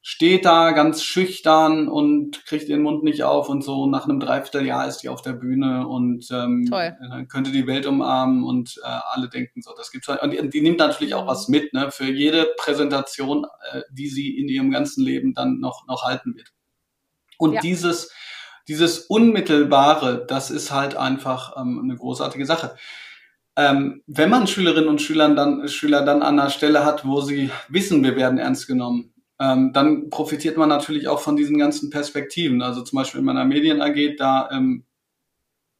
[0.00, 3.86] steht da ganz schüchtern und kriegt den Mund nicht auf und so.
[3.86, 6.96] Nach einem Dreivierteljahr ist die auf der Bühne und ähm, Toll.
[7.28, 10.22] könnte die Welt umarmen und äh, alle denken so, das gibt's halt.
[10.22, 11.28] Und die, die nimmt natürlich auch mhm.
[11.28, 15.86] was mit, ne, für jede Präsentation, äh, die sie in ihrem ganzen Leben dann noch,
[15.86, 16.52] noch halten wird.
[17.36, 17.60] Und ja.
[17.60, 18.10] dieses,
[18.68, 22.76] dieses Unmittelbare, das ist halt einfach ähm, eine großartige Sache.
[23.56, 27.50] Ähm, wenn man Schülerinnen und Schülern dann, Schüler dann an einer Stelle hat, wo sie
[27.68, 32.62] wissen, wir werden ernst genommen, ähm, dann profitiert man natürlich auch von diesen ganzen Perspektiven.
[32.62, 34.84] Also zum Beispiel in meiner Medien AG, da, ähm,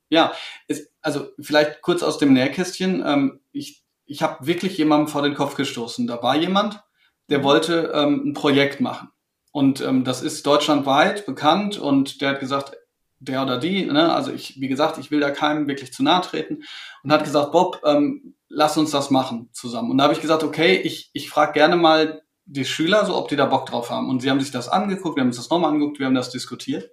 [0.08, 0.32] ja,
[0.66, 3.04] ist, also vielleicht kurz aus dem Nähkästchen.
[3.06, 6.06] Ähm, ich ich habe wirklich jemandem vor den Kopf gestoßen.
[6.06, 6.82] Da war jemand,
[7.28, 9.10] der wollte ähm, ein Projekt machen.
[9.52, 12.76] Und ähm, das ist deutschlandweit bekannt und der hat gesagt,
[13.20, 16.22] der oder die, ne, also ich, wie gesagt, ich will da keinem wirklich zu nahe
[16.22, 16.62] treten
[17.02, 19.90] und hat gesagt, Bob, ähm, lass uns das machen zusammen.
[19.90, 23.28] Und da habe ich gesagt, okay, ich, ich frage gerne mal die Schüler, so ob
[23.28, 24.08] die da Bock drauf haben.
[24.08, 26.30] Und sie haben sich das angeguckt, wir haben uns das nochmal angeguckt, wir haben das
[26.30, 26.90] diskutiert.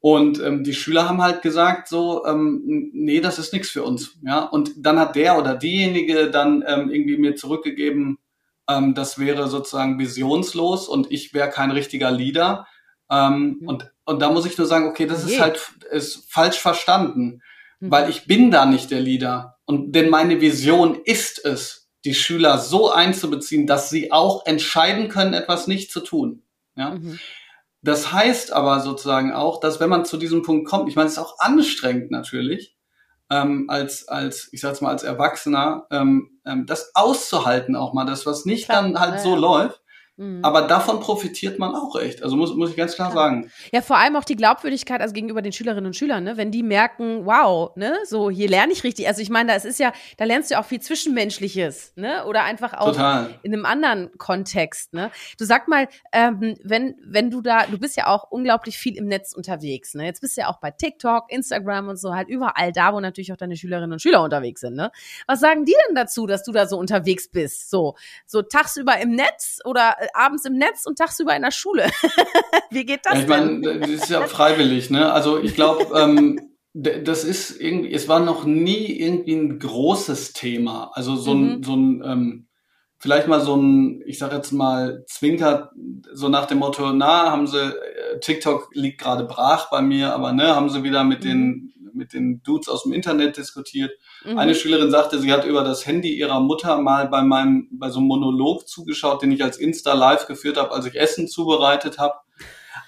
[0.00, 4.18] Und ähm, die Schüler haben halt gesagt so, ähm, nee, das ist nichts für uns.
[4.22, 8.18] Ja, und dann hat der oder diejenige dann ähm, irgendwie mir zurückgegeben,
[8.68, 12.66] ähm, das wäre sozusagen visionslos und ich wäre kein richtiger Leader.
[13.10, 13.68] Ähm, mhm.
[13.68, 15.34] und, und da muss ich nur sagen, okay, das okay.
[15.34, 17.42] ist halt ist falsch verstanden,
[17.80, 17.90] mhm.
[17.90, 19.58] weil ich bin da nicht der Leader.
[19.64, 25.34] Und denn meine Vision ist es, die Schüler so einzubeziehen, dass sie auch entscheiden können,
[25.34, 26.42] etwas nicht zu tun.
[26.74, 26.90] Ja.
[26.90, 27.18] Mhm.
[27.82, 31.14] Das heißt aber sozusagen auch, dass wenn man zu diesem Punkt kommt, ich meine, es
[31.14, 32.76] ist auch anstrengend natürlich,
[33.30, 38.26] ähm, als, als, ich sag's mal, als Erwachsener, ähm, ähm, das auszuhalten auch mal, das,
[38.26, 39.81] was nicht Klar, dann halt ja, so läuft.
[40.22, 40.44] Mhm.
[40.44, 42.22] Aber davon profitiert man auch echt.
[42.22, 43.50] Also muss, muss ich ganz klar, klar, sagen.
[43.72, 46.36] Ja, vor allem auch die Glaubwürdigkeit also gegenüber den Schülerinnen und Schülern, ne?
[46.36, 49.08] Wenn die merken, wow, ne, so hier lerne ich richtig.
[49.08, 52.24] Also ich meine, da ist ja, da lernst du auch viel Zwischenmenschliches, ne?
[52.26, 53.34] Oder einfach auch Total.
[53.42, 55.10] in einem anderen Kontext, ne?
[55.38, 59.06] Du sag mal, ähm, wenn, wenn du da, du bist ja auch unglaublich viel im
[59.06, 60.04] Netz unterwegs, ne?
[60.04, 63.32] Jetzt bist du ja auch bei TikTok, Instagram und so, halt überall da, wo natürlich
[63.32, 64.92] auch deine Schülerinnen und Schüler unterwegs sind, ne?
[65.26, 67.70] Was sagen die denn dazu, dass du da so unterwegs bist?
[67.70, 71.90] So, so tagsüber im Netz oder äh, abends im Netz und tagsüber in der Schule.
[72.70, 73.14] Wie geht das?
[73.14, 75.12] Ja, ich meine, das ist ja freiwillig, ne?
[75.12, 76.40] Also ich glaube, ähm,
[76.74, 80.90] das ist irgendwie, es war noch nie irgendwie ein großes Thema.
[80.94, 81.62] Also so ein, mhm.
[81.62, 82.48] so ein ähm,
[83.02, 85.72] vielleicht mal so ein, ich sag jetzt mal, Zwinker,
[86.12, 90.32] so nach dem Motto, na, haben sie, äh, TikTok liegt gerade brach bei mir, aber
[90.32, 91.28] ne, haben sie wieder mit mhm.
[91.28, 93.92] den mit den Dudes aus dem Internet diskutiert.
[94.24, 94.38] Mhm.
[94.38, 97.98] Eine Schülerin sagte, sie hat über das Handy ihrer Mutter mal bei meinem, bei so
[97.98, 102.14] einem Monolog zugeschaut, den ich als Insta live geführt habe, als ich Essen zubereitet habe.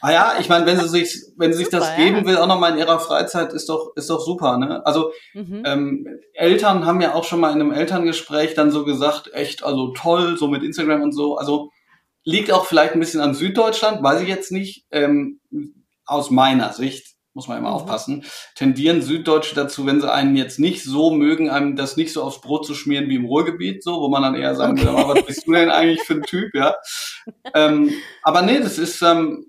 [0.00, 2.46] Ah ja, ich meine, wenn sie sich, wenn sie sich super, das geben will, auch
[2.46, 4.84] nochmal in ihrer Freizeit, ist doch, ist doch super, ne?
[4.84, 5.62] Also mhm.
[5.64, 9.92] ähm, Eltern haben ja auch schon mal in einem Elterngespräch dann so gesagt, echt, also
[9.92, 11.36] toll, so mit Instagram und so.
[11.36, 11.70] Also
[12.24, 14.86] liegt auch vielleicht ein bisschen an Süddeutschland, weiß ich jetzt nicht.
[14.90, 15.40] Ähm,
[16.06, 17.74] aus meiner Sicht muss man immer mhm.
[17.74, 18.24] aufpassen,
[18.54, 22.40] tendieren Süddeutsche dazu, wenn sie einen jetzt nicht so mögen, einem das nicht so aufs
[22.40, 24.86] Brot zu schmieren wie im Ruhrgebiet, so, wo man dann eher sagen okay.
[24.86, 26.76] würde, was bist du denn eigentlich für ein Typ, ja?
[27.54, 29.44] ähm, aber nee, das ist, ähm,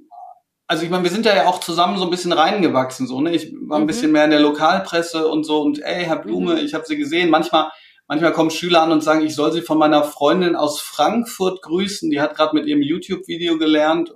[0.68, 3.36] also ich meine, wir sind da ja auch zusammen so ein bisschen reingewachsen, so, ne?
[3.36, 3.88] Ich war ein mhm.
[3.88, 6.66] bisschen mehr in der Lokalpresse und so und ey, Herr Blume, mhm.
[6.66, 7.30] ich habe sie gesehen.
[7.30, 7.70] Manchmal,
[8.08, 12.10] manchmal kommen Schüler an und sagen, ich soll sie von meiner Freundin aus Frankfurt grüßen.
[12.10, 14.12] Die hat gerade mit ihrem YouTube-Video gelernt.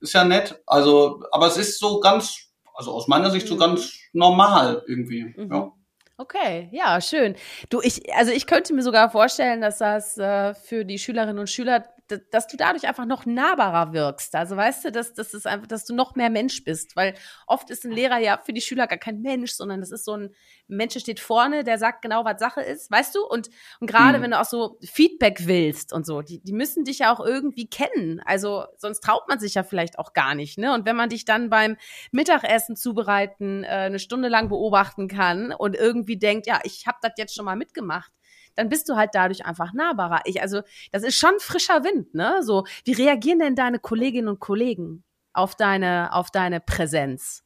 [0.00, 0.60] Ist ja nett.
[0.66, 2.43] Also, aber es ist so ganz
[2.74, 3.60] also aus meiner Sicht so mhm.
[3.60, 5.34] ganz normal irgendwie.
[5.36, 5.52] Mhm.
[5.52, 5.72] Ja.
[6.16, 7.34] Okay, ja, schön.
[7.70, 11.50] Du, ich, also ich könnte mir sogar vorstellen, dass das äh, für die Schülerinnen und
[11.50, 14.34] Schüler dass du dadurch einfach noch nahbarer wirkst.
[14.34, 16.96] Also weißt du, dass, dass, es einfach, dass du noch mehr Mensch bist.
[16.96, 17.14] Weil
[17.46, 20.16] oft ist ein Lehrer ja für die Schüler gar kein Mensch, sondern das ist so
[20.16, 20.34] ein
[20.66, 23.26] Mensch steht vorne, der sagt genau, was Sache ist, weißt du?
[23.26, 23.48] Und,
[23.80, 24.22] und gerade mhm.
[24.22, 27.68] wenn du auch so Feedback willst und so, die, die müssen dich ja auch irgendwie
[27.68, 28.20] kennen.
[28.24, 30.58] Also sonst traut man sich ja vielleicht auch gar nicht.
[30.58, 30.72] Ne?
[30.72, 31.76] Und wenn man dich dann beim
[32.12, 37.12] Mittagessen zubereiten äh, eine Stunde lang beobachten kann und irgendwie denkt, ja, ich habe das
[37.16, 38.12] jetzt schon mal mitgemacht,
[38.56, 40.20] dann bist du halt dadurch einfach nahbarer.
[40.24, 42.42] Ich, also, das ist schon frischer Wind, ne?
[42.42, 47.44] So, wie reagieren denn deine Kolleginnen und Kollegen auf deine, auf deine Präsenz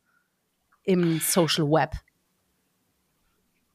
[0.85, 1.93] im Social Web?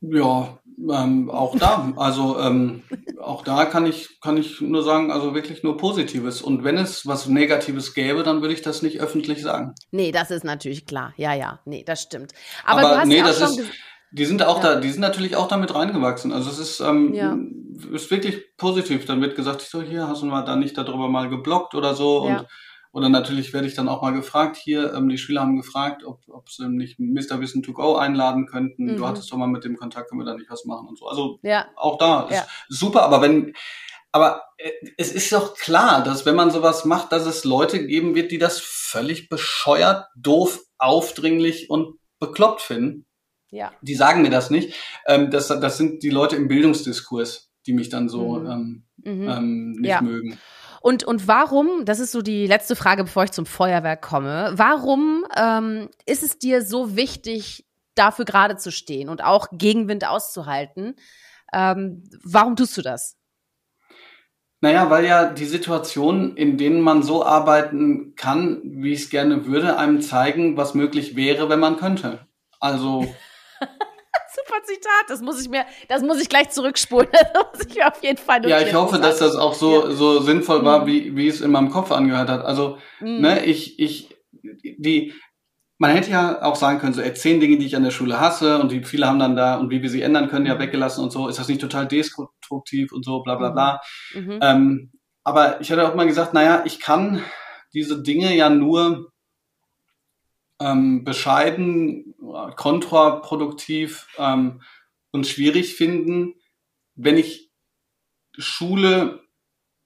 [0.02, 0.60] Ja,
[0.90, 1.94] ähm, auch da.
[1.96, 2.84] Also ähm,
[3.22, 6.42] auch da kann ich kann ich nur sagen, also wirklich nur Positives.
[6.42, 9.76] Und wenn es was Negatives gäbe, dann würde ich das nicht öffentlich sagen.
[9.92, 11.14] Nee, das ist natürlich klar.
[11.16, 12.34] Ja, ja, nee, das stimmt.
[12.66, 13.72] Aber, Aber du hast nee, ja auch schon ist,
[14.14, 14.76] die sind auch ja.
[14.76, 16.32] da, die sind natürlich auch damit reingewachsen.
[16.32, 17.38] Also es ist, ähm, ja.
[17.92, 19.06] ist wirklich positiv.
[19.06, 21.96] Dann wird gesagt, ich so, hier hast du mal da nicht darüber mal geblockt oder
[21.96, 22.28] so.
[22.28, 22.40] Ja.
[22.40, 22.48] Und
[22.94, 26.22] oder natürlich werde ich dann auch mal gefragt, hier, ähm, die Schüler haben gefragt, ob,
[26.28, 27.42] ob sie nicht Mr.
[27.42, 28.86] Wissen to go einladen könnten.
[28.86, 28.98] Mhm.
[28.98, 31.08] Du hattest doch mal mit dem Kontakt, können wir da nicht was machen und so.
[31.08, 31.66] Also ja.
[31.76, 33.54] auch da ist super, aber wenn,
[34.12, 38.14] aber äh, es ist doch klar, dass wenn man sowas macht, dass es Leute geben
[38.14, 43.08] wird, die das völlig bescheuert, doof, aufdringlich und bekloppt finden.
[43.54, 43.72] Ja.
[43.82, 44.74] Die sagen mir das nicht.
[45.06, 48.50] Ähm, das, das sind die Leute im Bildungsdiskurs, die mich dann so mhm.
[48.50, 49.30] Ähm, mhm.
[49.30, 50.02] Ähm, nicht ja.
[50.02, 50.40] mögen.
[50.82, 55.26] Und, und warum, das ist so die letzte Frage, bevor ich zum Feuerwerk komme, warum
[55.38, 60.96] ähm, ist es dir so wichtig, dafür gerade zu stehen und auch Gegenwind auszuhalten?
[61.54, 63.18] Ähm, warum tust du das?
[64.62, 69.46] Naja, weil ja die Situationen, in denen man so arbeiten kann, wie ich es gerne
[69.46, 72.26] würde, einem zeigen, was möglich wäre, wenn man könnte.
[72.62, 73.14] Also
[74.36, 75.06] Super Zitat.
[75.08, 77.10] Das muss ich mir, das muss ich gleich zurückspulen.
[77.34, 78.48] Das muss ich mir auf jeden Fall.
[78.48, 80.88] Ja, ich hoffe, dass das auch so, so sinnvoll war, mhm.
[80.88, 82.46] wie, wie es in meinem Kopf angehört hat.
[82.46, 83.22] Also, mhm.
[83.22, 85.14] ne, ich, ich, die,
[85.78, 88.20] man hätte ja auch sagen können, so ey, zehn Dinge, die ich an der Schule
[88.20, 90.60] hasse und die viele haben dann da und wie wir sie ändern können, ja mhm.
[90.60, 91.28] weggelassen und so.
[91.28, 93.82] Ist das nicht total destruktiv und so, bla bla bla.
[94.14, 94.40] Mhm.
[94.42, 94.92] Ähm,
[95.24, 97.22] aber ich hatte auch mal gesagt, naja, ich kann
[97.74, 99.12] diese Dinge ja nur
[100.60, 102.13] ähm, bescheiden,
[102.56, 104.62] kontraproduktiv ähm,
[105.12, 106.36] und schwierig finden,
[106.96, 107.52] wenn ich
[108.38, 109.22] Schule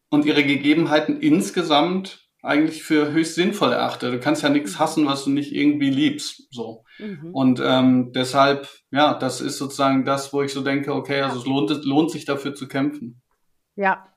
[0.09, 4.11] und ihre Gegebenheiten insgesamt eigentlich für höchst sinnvoll erachte.
[4.11, 4.79] Du kannst ja nichts mhm.
[4.79, 6.47] hassen, was du nicht irgendwie liebst.
[6.51, 6.85] So.
[6.97, 7.31] Mhm.
[7.33, 11.45] Und ähm, deshalb, ja, das ist sozusagen das, wo ich so denke, okay, also es
[11.45, 13.21] lohnt, es lohnt sich dafür zu kämpfen.
[13.75, 14.07] Ja.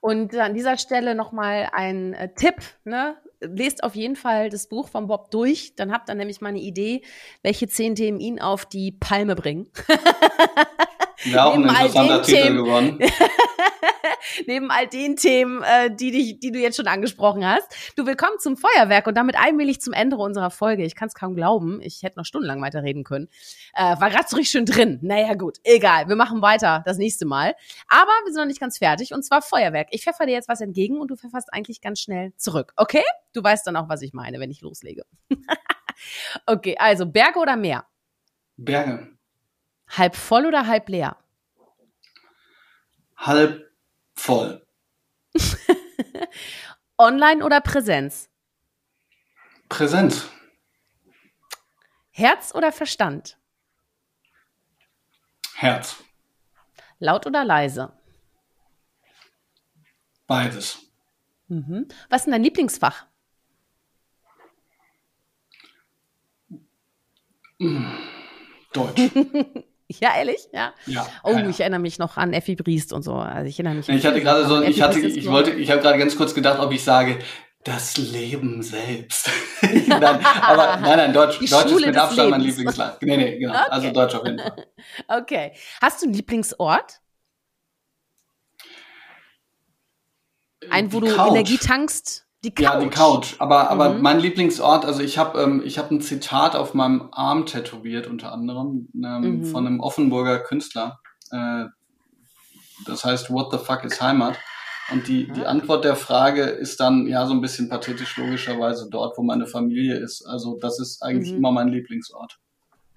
[0.00, 3.16] Und an dieser Stelle nochmal ein äh, Tipp, ne?
[3.40, 5.74] Lest auf jeden Fall das Buch von Bob durch.
[5.76, 7.02] Dann habt ihr nämlich mal eine Idee,
[7.42, 9.70] welche zehn Themen ihn auf die Palme bringen.
[11.24, 12.98] Ja, auch ein interessanter Titel Themen, geworden.
[14.46, 17.66] neben all den Themen, äh, die, dich, die du jetzt schon angesprochen hast.
[17.96, 20.84] Du willkommen zum Feuerwerk und damit allmählich zum Ende unserer Folge.
[20.84, 21.80] Ich kann es kaum glauben.
[21.82, 23.28] Ich hätte noch stundenlang weiterreden können.
[23.74, 24.98] Äh, war gerade so richtig schön drin.
[25.02, 26.08] Naja, gut, egal.
[26.08, 27.54] Wir machen weiter das nächste Mal.
[27.88, 29.88] Aber wir sind noch nicht ganz fertig und zwar Feuerwerk.
[29.90, 32.72] Ich pfeffer dir jetzt was entgegen und du pfefferst eigentlich ganz schnell zurück.
[32.76, 33.04] Okay?
[33.32, 35.04] Du weißt dann auch, was ich meine, wenn ich loslege.
[36.46, 37.86] okay, also Berge oder Meer?
[38.56, 39.17] Berge.
[39.90, 41.16] Halb voll oder halb leer?
[43.16, 43.70] Halb
[44.14, 44.66] voll.
[46.98, 48.28] Online oder Präsenz?
[49.68, 50.28] Präsenz.
[52.10, 53.38] Herz oder Verstand?
[55.54, 55.96] Herz.
[56.98, 57.92] Laut oder leise?
[60.26, 60.78] Beides.
[61.48, 61.88] Mhm.
[62.08, 63.06] Was ist denn dein Lieblingsfach?
[68.72, 69.10] Deutsch.
[70.00, 70.48] Ja, ehrlich?
[70.52, 70.74] Ja.
[70.86, 73.14] ja oh, ja, ich erinnere mich noch an Effi Briest und so.
[73.14, 73.88] Also ich erinnere mich.
[73.88, 76.72] Ich hatte gerade so, ich hatte, ich wollte, ich habe gerade ganz kurz gedacht, ob
[76.72, 77.18] ich sage,
[77.64, 79.30] das Leben selbst.
[79.62, 83.02] nein, aber nein, nein, Deutsch, Deutsch ist mit Abstand mein Lieblingsland.
[83.02, 83.54] Nee, nee, genau.
[83.54, 83.66] Okay.
[83.70, 84.66] Also Deutsch auf jeden Fall.
[85.08, 85.52] Okay.
[85.80, 87.00] Hast du einen Lieblingsort?
[90.70, 91.30] Ein, wo du Couch.
[91.30, 92.27] Energie tankst?
[92.44, 92.64] Die Couch.
[92.64, 93.34] Ja, die Couch.
[93.40, 94.02] Aber, aber mhm.
[94.02, 98.32] mein Lieblingsort, also ich habe ähm, ich hab ein Zitat auf meinem Arm tätowiert, unter
[98.32, 99.44] anderem, ähm, mhm.
[99.44, 101.00] von einem Offenburger Künstler.
[101.32, 101.64] Äh,
[102.86, 104.38] das heißt, What the fuck is Heimat?
[104.90, 109.18] Und die, die Antwort der Frage ist dann ja so ein bisschen pathetisch logischerweise dort,
[109.18, 110.24] wo meine Familie ist.
[110.24, 111.38] Also das ist eigentlich mhm.
[111.38, 112.38] immer mein Lieblingsort.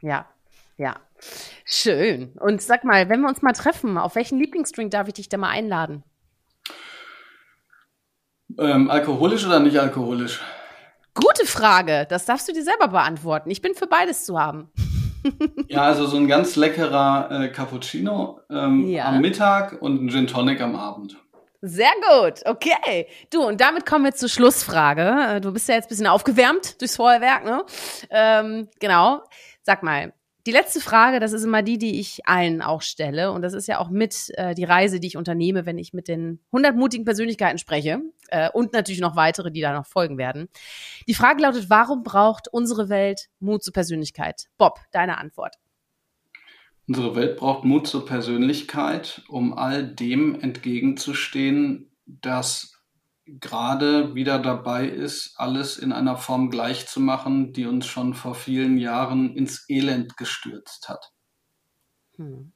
[0.02, 0.26] Ja,
[0.78, 0.96] ja.
[1.66, 2.32] Schön.
[2.40, 5.38] Und sag mal, wenn wir uns mal treffen, auf welchen Lieblingsdrink darf ich dich da
[5.38, 6.04] mal einladen?
[8.58, 10.42] Ähm, alkoholisch oder nicht alkoholisch?
[11.14, 12.06] Gute Frage.
[12.10, 13.50] Das darfst du dir selber beantworten.
[13.50, 14.72] Ich bin für beides zu haben.
[15.68, 19.06] ja, also so ein ganz leckerer äh, Cappuccino ähm, ja.
[19.06, 21.18] am Mittag und ein Gin Tonic am Abend.
[21.64, 23.06] Sehr gut, okay.
[23.32, 25.36] Du, und damit kommen wir zur Schlussfrage.
[25.36, 27.64] Äh, du bist ja jetzt ein bisschen aufgewärmt durchs Feuerwerk, ne?
[28.10, 29.22] Ähm, genau.
[29.62, 30.12] Sag mal,
[30.48, 33.32] die letzte Frage, das ist immer die, die ich allen auch stelle.
[33.32, 36.08] Und das ist ja auch mit äh, die Reise, die ich unternehme, wenn ich mit
[36.08, 38.02] den 100 mutigen Persönlichkeiten spreche.
[38.32, 40.50] Äh, und natürlich noch weitere, die da noch folgen werden.
[41.08, 44.46] Die Frage lautet, warum braucht unsere Welt Mut zur Persönlichkeit?
[44.58, 45.56] Bob, deine Antwort.
[46.88, 52.82] Unsere Welt braucht Mut zur Persönlichkeit, um all dem entgegenzustehen, das
[53.26, 58.36] gerade wieder dabei ist, alles in einer Form gleich zu machen, die uns schon vor
[58.36, 61.12] vielen Jahren ins Elend gestürzt hat.
[62.16, 62.52] Hm.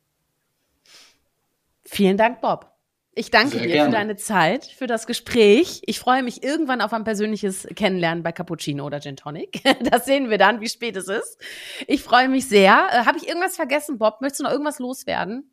[1.86, 2.74] Vielen Dank, Bob.
[3.18, 3.89] Ich danke Sehr dir gerne.
[3.89, 5.82] für deine Zeit, für das Gespräch.
[5.86, 9.61] Ich freue mich irgendwann auf ein persönliches Kennenlernen bei Cappuccino oder Gin Tonic.
[9.89, 11.39] Das sehen wir dann, wie spät es ist.
[11.88, 12.89] Ich freue mich sehr.
[12.91, 14.20] Äh, Habe ich irgendwas vergessen, Bob?
[14.20, 15.49] Möchtest du noch irgendwas loswerden?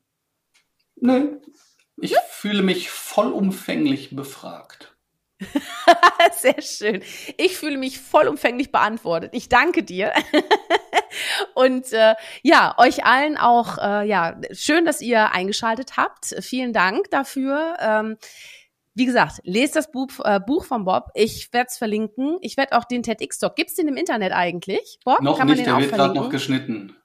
[0.97, 1.39] Nö.
[1.99, 2.19] Ich ja?
[2.31, 4.92] fühle mich vollumfänglich befragt.
[6.37, 7.03] Sehr schön.
[7.37, 9.31] Ich fühle mich vollumfänglich beantwortet.
[9.35, 10.13] Ich danke dir.
[11.55, 16.35] Und äh, ja, euch allen auch, äh, ja, schön, dass ihr eingeschaltet habt.
[16.41, 17.77] Vielen Dank dafür.
[17.81, 18.17] Ähm,
[18.95, 21.09] wie gesagt, lest das Buch, äh, Buch von Bob.
[21.15, 22.39] Ich werde es verlinken.
[22.41, 23.57] Ich werde auch den TEDx-Talk.
[23.57, 24.99] Gibt es den im Internet eigentlich?
[25.05, 26.97] Bob, noch kann man nicht, den der auch wird gerade noch geschnitten.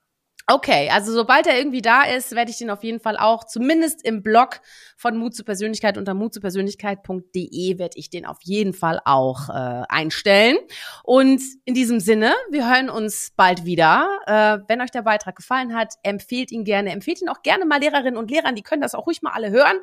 [0.49, 4.05] Okay, also sobald er irgendwie da ist, werde ich den auf jeden Fall auch, zumindest
[4.05, 4.61] im Blog
[4.95, 10.57] von Mut zu Persönlichkeit unter mutzupersönlichkeit.de werde ich den auf jeden Fall auch äh, einstellen.
[11.03, 14.07] Und in diesem Sinne, wir hören uns bald wieder.
[14.25, 16.91] Äh, wenn euch der Beitrag gefallen hat, empfehlt ihn gerne.
[16.91, 19.51] Empfehlt ihn auch gerne mal Lehrerinnen und Lehrern, die können das auch ruhig mal alle
[19.51, 19.77] hören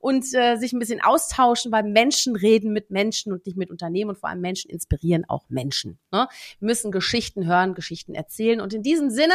[0.00, 4.10] und äh, sich ein bisschen austauschen, weil Menschen reden mit Menschen und nicht mit Unternehmen
[4.10, 5.98] und vor allem Menschen inspirieren auch Menschen.
[6.12, 6.28] Ne?
[6.58, 8.60] Wir müssen Geschichten hören, Geschichten erzählen.
[8.60, 9.34] Und in diesem Sinne,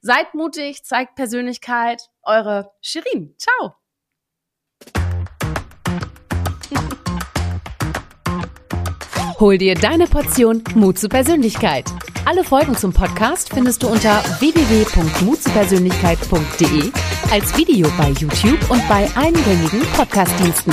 [0.00, 2.08] seid Seid mutig, zeigt Persönlichkeit.
[2.22, 3.34] Eure Shirin.
[3.36, 3.74] Ciao.
[9.38, 11.84] Hol dir deine Portion Mut zur Persönlichkeit.
[12.24, 16.90] Alle Folgen zum Podcast findest du unter www.mutzupersönlichkeit.de
[17.30, 20.72] als Video bei YouTube und bei allen gängigen Podcastdiensten.